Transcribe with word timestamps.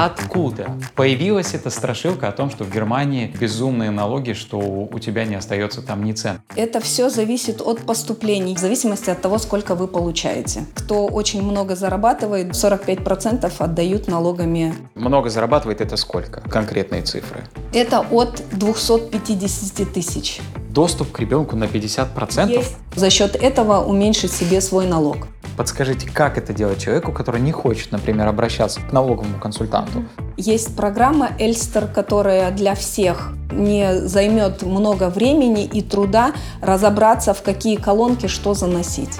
Откуда 0.00 0.78
появилась 0.94 1.52
эта 1.52 1.68
страшилка 1.68 2.28
о 2.28 2.32
том, 2.32 2.50
что 2.50 2.64
в 2.64 2.72
Германии 2.72 3.30
безумные 3.38 3.90
налоги, 3.90 4.32
что 4.32 4.58
у 4.58 4.98
тебя 4.98 5.26
не 5.26 5.34
остается 5.34 5.82
там 5.82 6.02
ни 6.04 6.12
цен? 6.12 6.40
Это 6.56 6.80
все 6.80 7.10
зависит 7.10 7.60
от 7.60 7.80
поступлений, 7.80 8.54
в 8.54 8.58
зависимости 8.58 9.10
от 9.10 9.20
того, 9.20 9.36
сколько 9.36 9.74
вы 9.74 9.88
получаете. 9.88 10.64
Кто 10.74 11.06
очень 11.06 11.42
много 11.42 11.76
зарабатывает, 11.76 12.52
45% 12.52 13.52
отдают 13.58 14.08
налогами. 14.08 14.74
Много 14.94 15.28
зарабатывает 15.28 15.82
это 15.82 15.98
сколько? 15.98 16.40
Конкретные 16.48 17.02
цифры. 17.02 17.44
Это 17.74 18.00
от 18.00 18.42
250 18.52 19.92
тысяч. 19.92 20.40
Доступ 20.70 21.12
к 21.12 21.20
ребенку 21.20 21.56
на 21.56 21.64
50%? 21.64 22.48
Есть. 22.48 22.76
За 22.94 23.10
счет 23.10 23.36
этого 23.36 23.84
уменьшить 23.84 24.32
себе 24.32 24.62
свой 24.62 24.86
налог. 24.86 25.26
Подскажите, 25.60 26.08
как 26.08 26.38
это 26.38 26.54
делать 26.54 26.82
человеку, 26.82 27.12
который 27.12 27.38
не 27.38 27.52
хочет, 27.52 27.92
например, 27.92 28.26
обращаться 28.28 28.80
к 28.80 28.92
налоговому 28.92 29.38
консультанту? 29.38 30.06
Есть 30.38 30.74
программа 30.74 31.32
Эльстер, 31.38 31.86
которая 31.86 32.50
для 32.50 32.74
всех 32.74 33.34
не 33.52 33.94
займет 34.06 34.62
много 34.62 35.10
времени 35.10 35.66
и 35.66 35.82
труда 35.82 36.32
разобраться, 36.62 37.34
в 37.34 37.42
какие 37.42 37.76
колонки 37.76 38.26
что 38.26 38.54
заносить. 38.54 39.18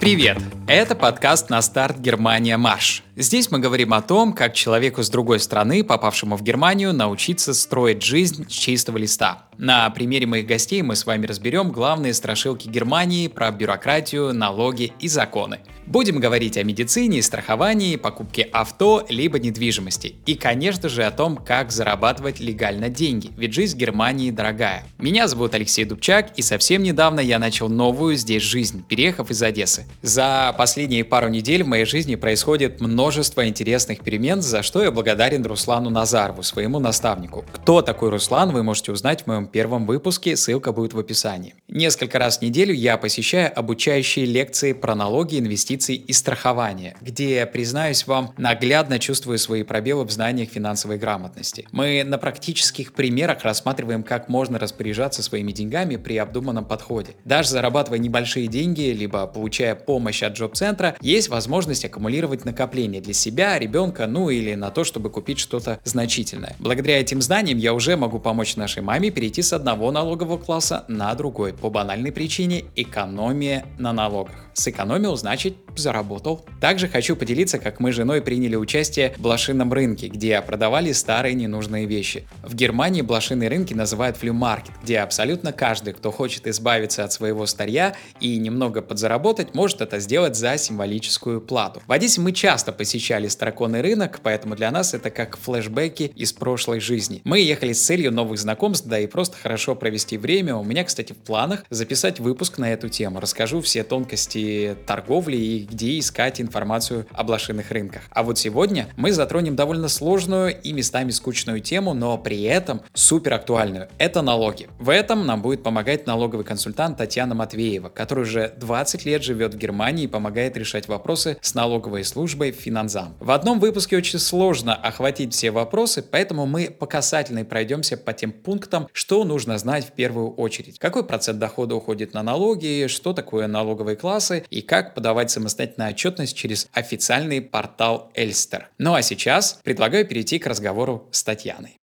Привет! 0.00 0.38
Это 0.66 0.94
подкаст 0.94 1.50
«На 1.50 1.60
старт 1.60 1.98
Германия 1.98 2.56
Марш». 2.56 3.02
Здесь 3.16 3.50
мы 3.50 3.58
говорим 3.58 3.92
о 3.92 4.00
том, 4.00 4.32
как 4.32 4.54
человеку 4.54 5.02
с 5.02 5.10
другой 5.10 5.38
страны, 5.38 5.84
попавшему 5.84 6.36
в 6.36 6.42
Германию, 6.42 6.92
научиться 6.92 7.52
строить 7.54 8.02
жизнь 8.02 8.46
с 8.48 8.52
чистого 8.52 8.96
листа. 8.96 9.46
На 9.56 9.88
примере 9.90 10.26
моих 10.26 10.46
гостей 10.46 10.82
мы 10.82 10.96
с 10.96 11.06
вами 11.06 11.26
разберем 11.26 11.70
главные 11.70 12.12
страшилки 12.12 12.66
Германии 12.66 13.28
про 13.28 13.52
бюрократию, 13.52 14.34
налоги 14.34 14.92
и 14.98 15.06
законы. 15.06 15.60
Будем 15.86 16.18
говорить 16.18 16.56
о 16.56 16.64
медицине, 16.64 17.22
страховании, 17.22 17.94
покупке 17.94 18.42
авто, 18.42 19.06
либо 19.08 19.38
недвижимости. 19.38 20.16
И, 20.26 20.34
конечно 20.34 20.88
же, 20.88 21.04
о 21.04 21.12
том, 21.12 21.36
как 21.36 21.70
зарабатывать 21.70 22.40
легально 22.40 22.88
деньги, 22.88 23.30
ведь 23.36 23.52
жизнь 23.52 23.76
в 23.76 23.78
Германии 23.78 24.32
дорогая. 24.32 24.84
Меня 24.98 25.28
зовут 25.28 25.54
Алексей 25.54 25.84
Дубчак, 25.84 26.32
и 26.36 26.42
совсем 26.42 26.82
недавно 26.82 27.20
я 27.20 27.38
начал 27.38 27.68
новую 27.68 28.16
здесь 28.16 28.42
жизнь, 28.42 28.82
переехав 28.88 29.30
из 29.30 29.40
Одессы. 29.42 29.86
За 30.02 30.53
последние 30.54 31.04
пару 31.04 31.28
недель 31.28 31.62
в 31.64 31.66
моей 31.66 31.84
жизни 31.84 32.14
происходит 32.14 32.80
множество 32.80 33.46
интересных 33.46 34.00
перемен, 34.00 34.40
за 34.40 34.62
что 34.62 34.82
я 34.82 34.90
благодарен 34.90 35.44
Руслану 35.44 35.90
Назарову, 35.90 36.42
своему 36.42 36.78
наставнику. 36.78 37.44
Кто 37.52 37.82
такой 37.82 38.10
Руслан, 38.10 38.52
вы 38.52 38.62
можете 38.62 38.92
узнать 38.92 39.22
в 39.22 39.26
моем 39.26 39.46
первом 39.46 39.86
выпуске, 39.86 40.36
ссылка 40.36 40.72
будет 40.72 40.94
в 40.94 40.98
описании. 40.98 41.54
Несколько 41.68 42.18
раз 42.18 42.38
в 42.38 42.42
неделю 42.42 42.72
я 42.72 42.96
посещаю 42.96 43.52
обучающие 43.56 44.24
лекции 44.24 44.72
про 44.72 44.94
налоги, 44.94 45.38
инвестиции 45.38 45.96
и 45.96 46.12
страхования, 46.12 46.96
где, 47.00 47.44
признаюсь 47.46 48.06
вам, 48.06 48.32
наглядно 48.36 48.98
чувствую 48.98 49.38
свои 49.38 49.62
пробелы 49.62 50.04
в 50.04 50.10
знаниях 50.10 50.50
финансовой 50.50 50.98
грамотности. 50.98 51.66
Мы 51.72 52.04
на 52.04 52.18
практических 52.18 52.92
примерах 52.92 53.42
рассматриваем, 53.42 54.02
как 54.02 54.28
можно 54.28 54.58
распоряжаться 54.58 55.22
своими 55.22 55.52
деньгами 55.52 55.96
при 55.96 56.16
обдуманном 56.16 56.64
подходе. 56.64 57.12
Даже 57.24 57.50
зарабатывая 57.50 57.98
небольшие 57.98 58.46
деньги, 58.46 58.82
либо 58.82 59.26
получая 59.26 59.74
помощь 59.74 60.22
от 60.22 60.36
джоб-центра, 60.44 60.96
есть 61.00 61.28
возможность 61.28 61.84
аккумулировать 61.84 62.44
накопления 62.44 63.00
для 63.00 63.14
себя, 63.14 63.58
ребенка, 63.58 64.06
ну 64.06 64.30
или 64.30 64.54
на 64.54 64.70
то, 64.70 64.84
чтобы 64.84 65.10
купить 65.10 65.38
что-то 65.38 65.80
значительное. 65.84 66.54
Благодаря 66.58 67.00
этим 67.00 67.22
знаниям 67.22 67.58
я 67.58 67.72
уже 67.74 67.96
могу 67.96 68.18
помочь 68.18 68.56
нашей 68.56 68.82
маме 68.82 69.10
перейти 69.10 69.42
с 69.42 69.52
одного 69.52 69.90
налогового 69.90 70.38
класса 70.38 70.84
на 70.88 71.14
другой 71.14 71.52
по 71.52 71.70
банальной 71.70 72.12
причине 72.12 72.64
экономия 72.76 73.64
на 73.78 73.92
налогах. 73.92 74.34
Сэкономил, 74.54 75.16
значит 75.16 75.56
заработал. 75.76 76.44
Также 76.60 76.88
хочу 76.88 77.16
поделиться, 77.16 77.58
как 77.58 77.80
мы 77.80 77.92
с 77.92 77.96
женой 77.96 78.22
приняли 78.22 78.56
участие 78.56 79.14
в 79.16 79.20
блошином 79.20 79.72
рынке, 79.72 80.08
где 80.08 80.40
продавали 80.40 80.92
старые 80.92 81.34
ненужные 81.34 81.86
вещи. 81.86 82.26
В 82.42 82.54
Германии 82.54 83.02
блошиные 83.02 83.48
рынки 83.48 83.74
называют 83.74 84.16
флюмаркет, 84.16 84.72
где 84.82 85.00
абсолютно 85.00 85.52
каждый, 85.52 85.92
кто 85.94 86.10
хочет 86.10 86.46
избавиться 86.46 87.04
от 87.04 87.12
своего 87.12 87.46
старья 87.46 87.96
и 88.20 88.36
немного 88.38 88.82
подзаработать, 88.82 89.54
может 89.54 89.80
это 89.80 89.98
сделать 89.98 90.36
за 90.36 90.56
символическую 90.56 91.40
плату. 91.40 91.82
В 91.86 91.92
Одессе 91.92 92.20
мы 92.20 92.32
часто 92.32 92.72
посещали 92.72 93.28
староконный 93.28 93.80
рынок, 93.80 94.20
поэтому 94.22 94.54
для 94.54 94.70
нас 94.70 94.94
это 94.94 95.10
как 95.10 95.36
флешбеки 95.36 96.12
из 96.14 96.32
прошлой 96.32 96.80
жизни. 96.80 97.20
Мы 97.24 97.40
ехали 97.40 97.72
с 97.72 97.84
целью 97.84 98.12
новых 98.12 98.38
знакомств, 98.38 98.86
да 98.86 98.98
и 98.98 99.06
просто 99.06 99.36
хорошо 99.36 99.74
провести 99.74 100.16
время. 100.16 100.54
У 100.54 100.64
меня, 100.64 100.84
кстати, 100.84 101.12
в 101.12 101.16
планах 101.16 101.64
записать 101.70 102.20
выпуск 102.20 102.58
на 102.58 102.72
эту 102.72 102.88
тему. 102.88 103.20
Расскажу 103.20 103.60
все 103.60 103.82
тонкости 103.82 104.43
торговли 104.86 105.36
и 105.36 105.64
где 105.64 105.98
искать 105.98 106.40
информацию 106.40 107.06
о 107.12 107.24
блошиных 107.24 107.70
рынках. 107.70 108.02
А 108.10 108.22
вот 108.22 108.38
сегодня 108.38 108.88
мы 108.96 109.12
затронем 109.12 109.56
довольно 109.56 109.88
сложную 109.88 110.60
и 110.60 110.72
местами 110.72 111.10
скучную 111.10 111.60
тему, 111.60 111.94
но 111.94 112.18
при 112.18 112.42
этом 112.42 112.82
супер 112.92 113.34
актуальную. 113.34 113.88
Это 113.98 114.22
налоги. 114.22 114.68
В 114.78 114.88
этом 114.88 115.26
нам 115.26 115.42
будет 115.42 115.62
помогать 115.62 116.06
налоговый 116.06 116.44
консультант 116.44 116.98
Татьяна 116.98 117.34
Матвеева, 117.34 117.88
который 117.88 118.22
уже 118.22 118.52
20 118.56 119.04
лет 119.04 119.22
живет 119.22 119.54
в 119.54 119.58
Германии 119.58 120.04
и 120.04 120.08
помогает 120.08 120.56
решать 120.56 120.88
вопросы 120.88 121.36
с 121.40 121.54
налоговой 121.54 122.04
службой 122.04 122.52
Финанзам. 122.52 123.14
В 123.20 123.30
одном 123.30 123.60
выпуске 123.60 123.96
очень 123.96 124.18
сложно 124.18 124.74
охватить 124.74 125.32
все 125.32 125.50
вопросы, 125.50 126.02
поэтому 126.02 126.46
мы 126.46 126.70
по 126.70 126.86
касательной 126.86 127.44
пройдемся 127.44 127.96
по 127.96 128.12
тем 128.12 128.32
пунктам, 128.32 128.88
что 128.92 129.24
нужно 129.24 129.58
знать 129.58 129.86
в 129.86 129.92
первую 129.92 130.30
очередь. 130.30 130.78
Какой 130.78 131.04
процент 131.04 131.38
дохода 131.38 131.74
уходит 131.74 132.14
на 132.14 132.22
налоги, 132.22 132.86
что 132.88 133.12
такое 133.12 133.46
налоговые 133.46 133.96
классы, 133.96 134.33
классы 134.34 134.46
и 134.50 134.62
как 134.62 134.94
подавать 134.94 135.30
самостоятельную 135.30 135.90
отчетность 135.90 136.36
через 136.36 136.68
официальный 136.72 137.40
портал 137.40 138.10
Эльстер. 138.14 138.68
Ну 138.78 138.94
а 138.94 139.02
сейчас 139.02 139.58
предлагаю 139.62 140.06
перейти 140.06 140.38
к 140.38 140.46
разговору 140.46 141.08
с 141.10 141.22
Татьяной. 141.22 141.78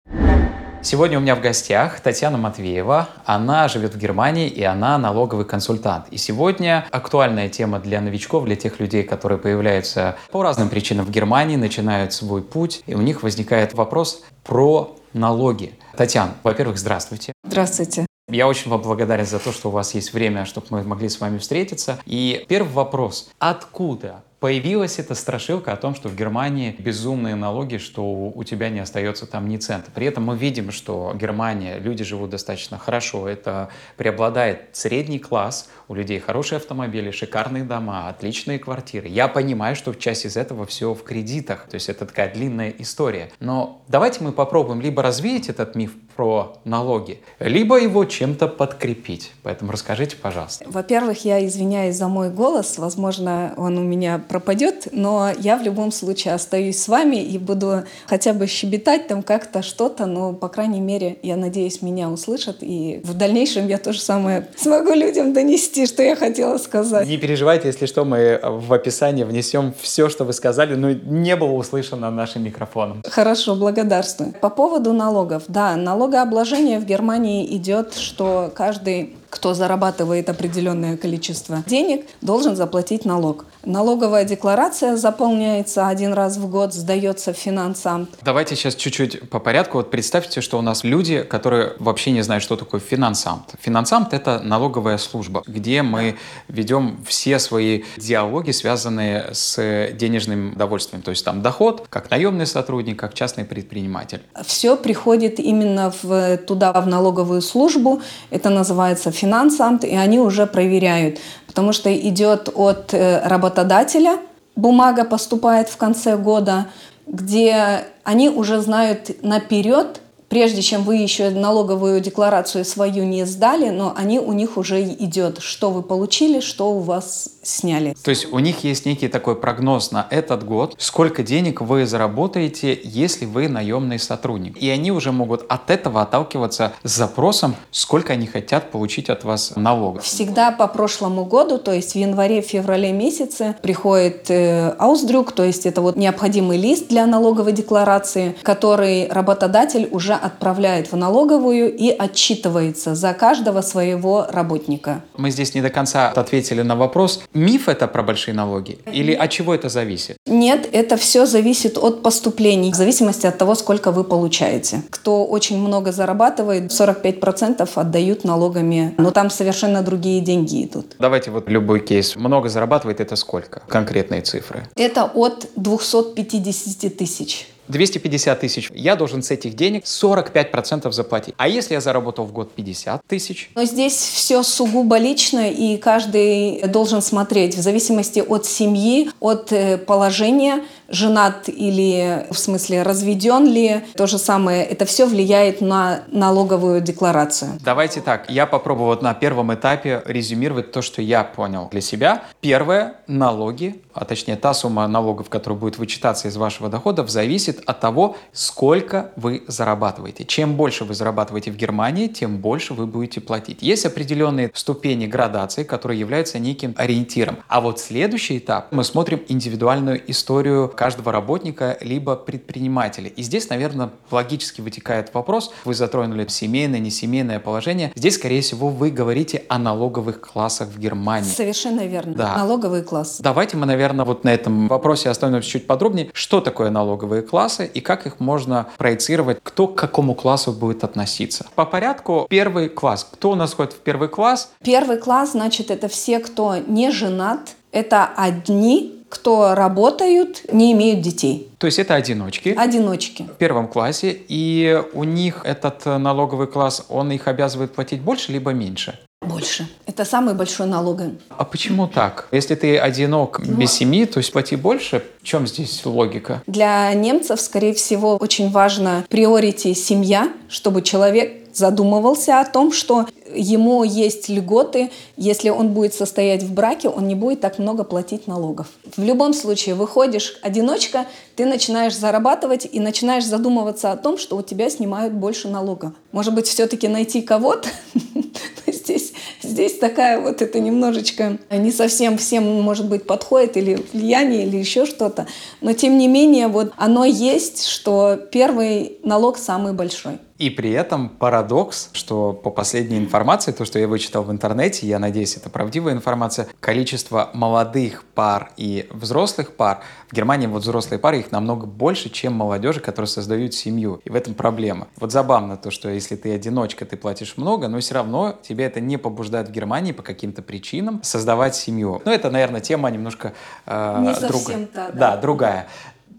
Сегодня 0.80 1.18
у 1.18 1.20
меня 1.20 1.34
в 1.34 1.40
гостях 1.40 2.00
Татьяна 2.00 2.38
Матвеева. 2.38 3.08
Она 3.24 3.66
живет 3.66 3.94
в 3.94 3.98
Германии 3.98 4.48
и 4.48 4.62
она 4.62 4.96
налоговый 4.96 5.44
консультант. 5.44 6.06
И 6.12 6.16
сегодня 6.16 6.86
актуальная 6.92 7.48
тема 7.48 7.80
для 7.80 8.00
новичков, 8.00 8.44
для 8.44 8.54
тех 8.54 8.78
людей, 8.78 9.02
которые 9.02 9.38
появляются 9.38 10.16
по 10.30 10.42
разным 10.44 10.68
причинам 10.68 11.04
в 11.04 11.10
Германии, 11.10 11.56
начинают 11.56 12.12
свой 12.12 12.42
путь, 12.42 12.82
и 12.86 12.94
у 12.94 13.00
них 13.00 13.24
возникает 13.24 13.74
вопрос 13.74 14.22
про 14.44 14.96
налоги. 15.12 15.72
Татьяна, 15.96 16.34
во-первых, 16.44 16.78
здравствуйте. 16.78 17.32
Здравствуйте. 17.44 18.07
Я 18.30 18.46
очень 18.46 18.70
вам 18.70 18.82
благодарен 18.82 19.24
за 19.24 19.38
то, 19.38 19.52
что 19.52 19.68
у 19.68 19.72
вас 19.72 19.94
есть 19.94 20.12
время, 20.12 20.44
чтобы 20.44 20.66
мы 20.70 20.82
могли 20.82 21.08
с 21.08 21.18
вами 21.18 21.38
встретиться. 21.38 21.98
И 22.04 22.44
первый 22.46 22.72
вопрос. 22.72 23.30
Откуда 23.38 24.22
Появилась 24.40 25.00
эта 25.00 25.16
страшилка 25.16 25.72
о 25.72 25.76
том, 25.76 25.96
что 25.96 26.08
в 26.08 26.14
Германии 26.14 26.76
безумные 26.78 27.34
налоги, 27.34 27.78
что 27.78 28.04
у 28.04 28.44
тебя 28.44 28.68
не 28.68 28.78
остается 28.78 29.26
там 29.26 29.48
ни 29.48 29.56
цента. 29.56 29.90
При 29.90 30.06
этом 30.06 30.26
мы 30.26 30.36
видим, 30.36 30.70
что 30.70 31.12
Германия, 31.16 31.80
люди 31.80 32.04
живут 32.04 32.30
достаточно 32.30 32.78
хорошо, 32.78 33.28
это 33.28 33.70
преобладает 33.96 34.68
средний 34.74 35.18
класс, 35.18 35.68
у 35.88 35.94
людей 35.94 36.20
хорошие 36.20 36.58
автомобили, 36.58 37.10
шикарные 37.10 37.64
дома, 37.64 38.08
отличные 38.08 38.60
квартиры. 38.60 39.08
Я 39.08 39.26
понимаю, 39.26 39.74
что 39.74 39.92
часть 39.92 40.24
из 40.24 40.36
этого 40.36 40.66
все 40.66 40.94
в 40.94 41.02
кредитах, 41.02 41.66
то 41.68 41.74
есть 41.74 41.88
это 41.88 42.06
такая 42.06 42.32
длинная 42.32 42.72
история. 42.78 43.32
Но 43.40 43.82
давайте 43.88 44.22
мы 44.22 44.30
попробуем 44.30 44.80
либо 44.80 45.02
развеять 45.02 45.48
этот 45.48 45.74
миф 45.74 45.94
про 46.18 46.58
налоги, 46.64 47.20
либо 47.38 47.78
его 47.80 48.04
чем-то 48.04 48.48
подкрепить. 48.48 49.30
Поэтому 49.44 49.70
расскажите, 49.70 50.16
пожалуйста. 50.16 50.64
Во-первых, 50.66 51.24
я 51.24 51.46
извиняюсь 51.46 51.94
за 51.94 52.08
мой 52.08 52.28
голос, 52.28 52.76
возможно, 52.78 53.54
он 53.56 53.78
у 53.78 53.84
меня 53.84 54.20
пропадет, 54.28 54.88
но 54.90 55.30
я 55.38 55.56
в 55.56 55.62
любом 55.62 55.92
случае 55.92 56.34
остаюсь 56.34 56.82
с 56.82 56.88
вами 56.88 57.22
и 57.22 57.38
буду 57.38 57.84
хотя 58.06 58.32
бы 58.32 58.48
щебетать 58.48 59.06
там 59.06 59.22
как-то 59.22 59.62
что-то, 59.62 60.06
но, 60.06 60.32
по 60.32 60.48
крайней 60.48 60.80
мере, 60.80 61.18
я 61.22 61.36
надеюсь, 61.36 61.82
меня 61.82 62.10
услышат, 62.10 62.56
и 62.62 63.00
в 63.04 63.14
дальнейшем 63.14 63.68
я 63.68 63.78
то 63.78 63.92
же 63.92 64.00
самое 64.00 64.48
смогу 64.56 64.94
людям 64.94 65.32
донести, 65.32 65.86
что 65.86 66.02
я 66.02 66.16
хотела 66.16 66.58
сказать. 66.58 67.06
Не 67.06 67.18
переживайте, 67.18 67.68
если 67.68 67.86
что, 67.86 68.04
мы 68.04 68.40
в 68.42 68.72
описании 68.72 69.22
внесем 69.22 69.72
все, 69.80 70.08
что 70.08 70.24
вы 70.24 70.32
сказали, 70.32 70.74
но 70.74 70.90
не 70.90 71.36
было 71.36 71.52
услышано 71.52 72.10
нашим 72.10 72.42
микрофоном. 72.42 73.04
Хорошо, 73.08 73.54
благодарствую. 73.54 74.32
По 74.32 74.50
поводу 74.50 74.92
налогов. 74.92 75.44
Да, 75.46 75.76
налогообложение 76.08 76.80
в 76.80 76.86
Германии 76.86 77.44
идет, 77.56 77.94
что 77.94 78.50
каждый 78.54 79.14
кто 79.30 79.54
зарабатывает 79.54 80.28
определенное 80.28 80.96
количество 80.96 81.62
денег, 81.66 82.06
должен 82.20 82.56
заплатить 82.56 83.04
налог. 83.04 83.44
Налоговая 83.64 84.24
декларация 84.24 84.96
заполняется 84.96 85.88
один 85.88 86.12
раз 86.12 86.36
в 86.36 86.48
год, 86.48 86.72
сдается 86.72 87.32
в 87.32 87.36
финансам. 87.36 88.08
Давайте 88.22 88.56
сейчас 88.56 88.74
чуть-чуть 88.74 89.28
по 89.28 89.40
порядку. 89.40 89.78
Вот 89.78 89.90
представьте, 89.90 90.40
что 90.40 90.58
у 90.58 90.62
нас 90.62 90.84
люди, 90.84 91.22
которые 91.22 91.74
вообще 91.78 92.12
не 92.12 92.22
знают, 92.22 92.42
что 92.42 92.56
такое 92.56 92.80
финансамт. 92.80 93.54
Финансамт— 93.60 94.12
это 94.14 94.40
налоговая 94.40 94.96
служба, 94.98 95.42
где 95.46 95.82
мы 95.82 96.16
ведем 96.48 97.04
все 97.06 97.38
свои 97.38 97.82
диалоги, 97.96 98.52
связанные 98.52 99.30
с 99.32 99.88
денежным 99.92 100.52
удовольствием. 100.52 101.02
То 101.02 101.10
есть 101.10 101.24
там 101.24 101.42
доход, 101.42 101.86
как 101.90 102.10
наемный 102.10 102.46
сотрудник, 102.46 102.98
как 102.98 103.14
частный 103.14 103.44
предприниматель. 103.44 104.22
Все 104.46 104.76
приходит 104.76 105.40
именно 105.40 105.92
в, 106.02 106.38
туда, 106.38 106.72
в 106.72 106.86
налоговую 106.86 107.42
службу. 107.42 108.00
Это 108.30 108.50
называется 108.50 109.10
финансамт, 109.18 109.84
и 109.84 109.94
они 109.94 110.18
уже 110.18 110.46
проверяют, 110.46 111.18
потому 111.46 111.72
что 111.72 111.94
идет 111.94 112.48
от 112.54 112.94
э, 112.94 113.20
работодателя 113.24 114.18
бумага 114.58 115.04
поступает 115.04 115.68
в 115.68 115.76
конце 115.76 116.16
года, 116.16 116.66
где 117.06 117.84
они 118.04 118.28
уже 118.28 118.60
знают 118.60 119.22
наперед, 119.22 120.00
прежде 120.28 120.62
чем 120.62 120.82
вы 120.82 120.96
еще 120.96 121.30
налоговую 121.30 122.00
декларацию 122.00 122.64
свою 122.64 123.04
не 123.04 123.24
сдали, 123.24 123.70
но 123.70 123.92
они 123.96 124.18
у 124.18 124.32
них 124.32 124.56
уже 124.56 124.82
идет, 124.82 125.38
что 125.40 125.70
вы 125.70 125.82
получили, 125.82 126.40
что 126.40 126.72
у 126.72 126.80
вас 126.80 127.30
сняли. 127.42 127.96
То 128.02 128.10
есть 128.10 128.30
у 128.32 128.38
них 128.38 128.64
есть 128.64 128.86
некий 128.86 129.08
такой 129.08 129.36
прогноз 129.36 129.90
на 129.90 130.06
этот 130.10 130.44
год, 130.44 130.74
сколько 130.78 131.22
денег 131.22 131.60
вы 131.60 131.86
заработаете, 131.86 132.78
если 132.82 133.24
вы 133.24 133.48
наемный 133.48 133.98
сотрудник. 133.98 134.56
И 134.58 134.68
они 134.68 134.92
уже 134.92 135.12
могут 135.12 135.44
от 135.48 135.70
этого 135.70 136.02
отталкиваться 136.02 136.72
с 136.82 136.94
запросом, 136.94 137.56
сколько 137.70 138.12
они 138.12 138.26
хотят 138.26 138.70
получить 138.70 139.08
от 139.08 139.24
вас 139.24 139.54
налогов. 139.56 140.04
Всегда 140.04 140.50
по 140.50 140.66
прошлому 140.68 141.24
году, 141.24 141.58
то 141.58 141.72
есть 141.72 141.92
в 141.92 141.96
январе-феврале 141.96 142.92
месяце 142.92 143.56
приходит 143.62 144.30
э, 144.30 144.74
аусдрюк, 144.78 145.32
то 145.32 145.44
есть 145.44 145.66
это 145.66 145.80
вот 145.80 145.96
необходимый 145.96 146.58
лист 146.58 146.88
для 146.88 147.06
налоговой 147.06 147.52
декларации, 147.52 148.36
который 148.42 149.08
работодатель 149.08 149.88
уже 149.90 150.17
отправляет 150.18 150.92
в 150.92 150.96
налоговую 150.96 151.74
и 151.74 151.90
отчитывается 151.90 152.94
за 152.94 153.14
каждого 153.14 153.60
своего 153.62 154.26
работника. 154.28 155.02
Мы 155.16 155.30
здесь 155.30 155.54
не 155.54 155.62
до 155.62 155.70
конца 155.70 156.08
ответили 156.10 156.62
на 156.62 156.76
вопрос, 156.76 157.22
миф 157.34 157.68
это 157.68 157.88
про 157.88 158.02
большие 158.02 158.34
налоги? 158.34 158.78
Или 158.92 159.12
от 159.12 159.30
чего 159.30 159.54
это 159.54 159.68
зависит? 159.68 160.16
Нет, 160.26 160.68
это 160.72 160.96
все 160.96 161.26
зависит 161.26 161.78
от 161.78 162.02
поступлений, 162.02 162.72
в 162.72 162.74
зависимости 162.74 163.26
от 163.26 163.38
того, 163.38 163.54
сколько 163.54 163.92
вы 163.92 164.04
получаете. 164.04 164.82
Кто 164.90 165.24
очень 165.24 165.58
много 165.58 165.92
зарабатывает, 165.92 166.70
45% 166.70 167.68
отдают 167.74 168.24
налогами, 168.24 168.94
но 168.98 169.10
там 169.10 169.30
совершенно 169.30 169.82
другие 169.82 170.20
деньги 170.20 170.64
идут. 170.64 170.96
Давайте 170.98 171.30
вот 171.30 171.48
любой 171.48 171.80
кейс. 171.80 172.16
Много 172.16 172.48
зарабатывает, 172.48 173.00
это 173.00 173.16
сколько? 173.16 173.62
Конкретные 173.68 174.22
цифры. 174.22 174.68
Это 174.76 175.04
от 175.04 175.46
250 175.56 176.96
тысяч. 176.96 177.48
250 177.68 178.40
тысяч, 178.40 178.70
я 178.74 178.96
должен 178.96 179.22
с 179.22 179.30
этих 179.30 179.54
денег 179.54 179.84
45% 179.84 180.90
заплатить. 180.92 181.34
А 181.36 181.48
если 181.48 181.74
я 181.74 181.80
заработал 181.80 182.24
в 182.24 182.32
год 182.32 182.52
50 182.52 183.02
тысяч? 183.06 183.50
Но 183.54 183.64
здесь 183.64 183.94
все 183.94 184.42
сугубо 184.42 184.98
лично, 184.98 185.50
и 185.50 185.76
каждый 185.76 186.62
должен 186.68 187.02
смотреть 187.02 187.54
в 187.54 187.60
зависимости 187.60 188.20
от 188.20 188.46
семьи, 188.46 189.10
от 189.20 189.52
э, 189.52 189.78
положения, 189.78 190.64
женат 190.88 191.48
или, 191.48 192.26
в 192.30 192.38
смысле, 192.38 192.82
разведен 192.82 193.46
ли. 193.46 193.82
То 193.94 194.06
же 194.06 194.18
самое, 194.18 194.64
это 194.64 194.84
все 194.84 195.06
влияет 195.06 195.60
на 195.60 196.02
налоговую 196.08 196.80
декларацию. 196.80 197.52
Давайте 197.60 198.00
так, 198.00 198.30
я 198.30 198.46
попробую 198.46 198.86
вот 198.86 199.02
на 199.02 199.14
первом 199.14 199.52
этапе 199.54 200.02
резюмировать 200.06 200.72
то, 200.72 200.82
что 200.82 201.02
я 201.02 201.24
понял 201.24 201.68
для 201.70 201.80
себя. 201.80 202.22
Первое, 202.40 202.94
налоги, 203.06 203.82
а 203.92 204.04
точнее 204.04 204.36
та 204.36 204.54
сумма 204.54 204.86
налогов, 204.86 205.28
которая 205.28 205.58
будет 205.58 205.78
вычитаться 205.78 206.28
из 206.28 206.36
вашего 206.36 206.68
дохода, 206.68 207.06
зависит 207.06 207.62
от 207.66 207.80
того, 207.80 208.16
сколько 208.32 209.10
вы 209.16 209.42
зарабатываете. 209.46 210.24
Чем 210.24 210.54
больше 210.54 210.84
вы 210.84 210.94
зарабатываете 210.94 211.50
в 211.50 211.56
Германии, 211.56 212.06
тем 212.06 212.38
больше 212.38 212.74
вы 212.74 212.86
будете 212.86 213.20
платить. 213.20 213.58
Есть 213.60 213.86
определенные 213.86 214.50
ступени 214.54 215.06
градации, 215.06 215.64
которые 215.64 215.98
являются 215.98 216.38
неким 216.38 216.74
ориентиром. 216.76 217.38
А 217.48 217.60
вот 217.60 217.80
следующий 217.80 218.38
этап, 218.38 218.68
мы 218.70 218.84
смотрим 218.84 219.22
индивидуальную 219.28 220.10
историю 220.10 220.72
каждого 220.78 221.10
работника 221.10 221.76
либо 221.80 222.14
предпринимателя. 222.14 223.08
И 223.08 223.22
здесь, 223.22 223.50
наверное, 223.50 223.90
логически 224.12 224.60
вытекает 224.60 225.12
вопрос, 225.12 225.52
вы 225.64 225.74
затронули 225.74 226.24
семейное, 226.28 226.78
несемейное 226.78 227.40
положение. 227.40 227.90
Здесь, 227.96 228.14
скорее 228.14 228.42
всего, 228.42 228.68
вы 228.68 228.90
говорите 228.92 229.42
о 229.48 229.58
налоговых 229.58 230.20
классах 230.20 230.68
в 230.68 230.78
Германии. 230.78 231.28
Совершенно 231.28 231.84
верно. 231.84 232.14
Да. 232.14 232.36
Налоговый 232.36 232.84
класс. 232.84 233.18
Давайте 233.20 233.56
мы, 233.56 233.66
наверное, 233.66 234.04
вот 234.04 234.22
на 234.22 234.32
этом 234.32 234.68
вопросе 234.68 235.10
остановимся 235.10 235.50
чуть 235.50 235.66
подробнее. 235.66 236.10
Что 236.12 236.40
такое 236.40 236.70
налоговые 236.70 237.22
классы 237.22 237.66
и 237.66 237.80
как 237.80 238.06
их 238.06 238.20
можно 238.20 238.68
проецировать, 238.78 239.40
кто 239.42 239.66
к 239.66 239.74
какому 239.74 240.14
классу 240.14 240.52
будет 240.52 240.84
относиться? 240.84 241.46
По 241.56 241.66
порядку, 241.66 242.28
первый 242.30 242.68
класс. 242.68 243.04
Кто 243.10 243.32
у 243.32 243.34
нас 243.34 243.54
входит 243.54 243.72
в 243.72 243.78
первый 243.78 244.08
класс? 244.08 244.52
Первый 244.62 244.98
класс, 244.98 245.32
значит, 245.32 245.72
это 245.72 245.88
все, 245.88 246.20
кто 246.20 246.56
не 246.56 246.92
женат, 246.92 247.56
это 247.72 248.08
одни 248.16 248.97
кто 249.08 249.54
работают, 249.54 250.52
не 250.52 250.72
имеют 250.72 251.00
детей. 251.00 251.50
То 251.58 251.66
есть 251.66 251.78
это 251.78 251.94
одиночки? 251.94 252.54
Одиночки. 252.56 253.22
В 253.22 253.36
первом 253.36 253.68
классе. 253.68 254.16
И 254.28 254.82
у 254.92 255.04
них 255.04 255.42
этот 255.44 255.84
налоговый 255.86 256.46
класс, 256.46 256.86
он 256.88 257.10
их 257.12 257.28
обязывает 257.28 257.74
платить 257.74 258.00
больше 258.00 258.32
либо 258.32 258.52
меньше? 258.52 258.98
Больше. 259.20 259.68
Это 259.86 260.04
самый 260.04 260.34
большой 260.34 260.66
налог. 260.66 261.00
А 261.28 261.44
почему 261.44 261.88
так? 261.88 262.28
Если 262.30 262.54
ты 262.54 262.78
одинок 262.78 263.40
ну, 263.44 263.56
без 263.56 263.72
семьи, 263.72 264.04
то 264.04 264.18
есть 264.18 264.32
плати 264.32 264.56
больше. 264.56 265.04
В 265.20 265.24
чем 265.24 265.46
здесь 265.46 265.84
логика? 265.84 266.42
Для 266.46 266.94
немцев, 266.94 267.40
скорее 267.40 267.74
всего, 267.74 268.16
очень 268.16 268.50
важно 268.50 269.04
приорити 269.08 269.74
семья, 269.74 270.32
чтобы 270.48 270.82
человек 270.82 271.48
задумывался 271.52 272.40
о 272.40 272.44
том, 272.44 272.72
что 272.72 273.06
ему 273.34 273.84
есть 273.84 274.28
льготы, 274.28 274.90
если 275.16 275.50
он 275.50 275.72
будет 275.72 275.94
состоять 275.94 276.42
в 276.42 276.52
браке, 276.52 276.88
он 276.88 277.08
не 277.08 277.14
будет 277.14 277.40
так 277.40 277.58
много 277.58 277.84
платить 277.84 278.26
налогов. 278.26 278.68
В 278.96 279.02
любом 279.02 279.32
случае, 279.32 279.74
выходишь 279.74 280.38
одиночка, 280.42 281.06
ты 281.36 281.46
начинаешь 281.46 281.96
зарабатывать 281.96 282.68
и 282.70 282.80
начинаешь 282.80 283.24
задумываться 283.24 283.92
о 283.92 283.96
том, 283.96 284.18
что 284.18 284.36
у 284.36 284.42
тебя 284.42 284.70
снимают 284.70 285.12
больше 285.12 285.48
налогов. 285.48 285.92
Может 286.12 286.34
быть, 286.34 286.46
все-таки 286.46 286.88
найти 286.88 287.22
кого-то? 287.22 287.68
Здесь, 288.66 289.12
здесь 289.42 289.78
такая 289.78 290.18
вот 290.18 290.40
это 290.40 290.60
немножечко 290.60 291.38
не 291.50 291.72
совсем 291.72 292.16
всем, 292.16 292.44
может 292.62 292.88
быть, 292.88 293.06
подходит 293.06 293.56
или 293.56 293.82
влияние, 293.92 294.46
или 294.46 294.56
еще 294.56 294.86
что-то. 294.86 295.26
Но 295.60 295.72
тем 295.74 295.98
не 295.98 296.08
менее, 296.08 296.48
вот 296.48 296.72
оно 296.76 297.04
есть, 297.04 297.66
что 297.66 298.16
первый 298.30 298.98
налог 299.02 299.36
самый 299.36 299.74
большой. 299.74 300.18
И 300.38 300.50
при 300.50 300.70
этом 300.70 301.08
парадокс, 301.08 301.90
что 301.92 302.32
по 302.32 302.50
последней 302.50 302.98
информации, 302.98 303.17
то, 303.52 303.64
что 303.64 303.78
я 303.78 303.88
вычитал 303.88 304.22
в 304.22 304.30
интернете, 304.30 304.86
я 304.86 304.98
надеюсь, 304.98 305.36
это 305.36 305.50
правдивая 305.50 305.92
информация, 305.92 306.46
количество 306.60 307.30
молодых 307.34 308.04
пар 308.14 308.50
и 308.56 308.88
взрослых 308.90 309.54
пар, 309.54 309.80
в 310.08 310.14
Германии 310.14 310.46
вот 310.46 310.62
взрослые 310.62 310.98
пары, 310.98 311.20
их 311.20 311.32
намного 311.32 311.66
больше, 311.66 312.10
чем 312.10 312.32
молодежи, 312.32 312.80
которые 312.80 313.08
создают 313.08 313.54
семью. 313.54 314.00
И 314.04 314.10
в 314.10 314.14
этом 314.14 314.34
проблема. 314.34 314.88
Вот 314.96 315.12
забавно 315.12 315.56
то, 315.56 315.70
что 315.70 315.88
если 315.88 316.16
ты 316.16 316.34
одиночка, 316.34 316.84
ты 316.84 316.96
платишь 316.96 317.36
много, 317.36 317.68
но 317.68 317.80
все 317.80 317.94
равно 317.94 318.38
тебе 318.42 318.64
это 318.64 318.80
не 318.80 318.96
побуждает 318.96 319.48
в 319.48 319.52
Германии 319.52 319.92
по 319.92 320.02
каким-то 320.02 320.42
причинам 320.42 321.00
создавать 321.02 321.54
семью. 321.54 322.00
Ну, 322.04 322.12
это, 322.12 322.30
наверное, 322.30 322.60
тема 322.60 322.90
немножко 322.90 323.34
э, 323.66 323.96
не 324.00 324.28
другая. 324.28 324.66
Та, 324.66 324.90
да. 324.90 324.92
да, 324.92 325.16
другая 325.16 325.68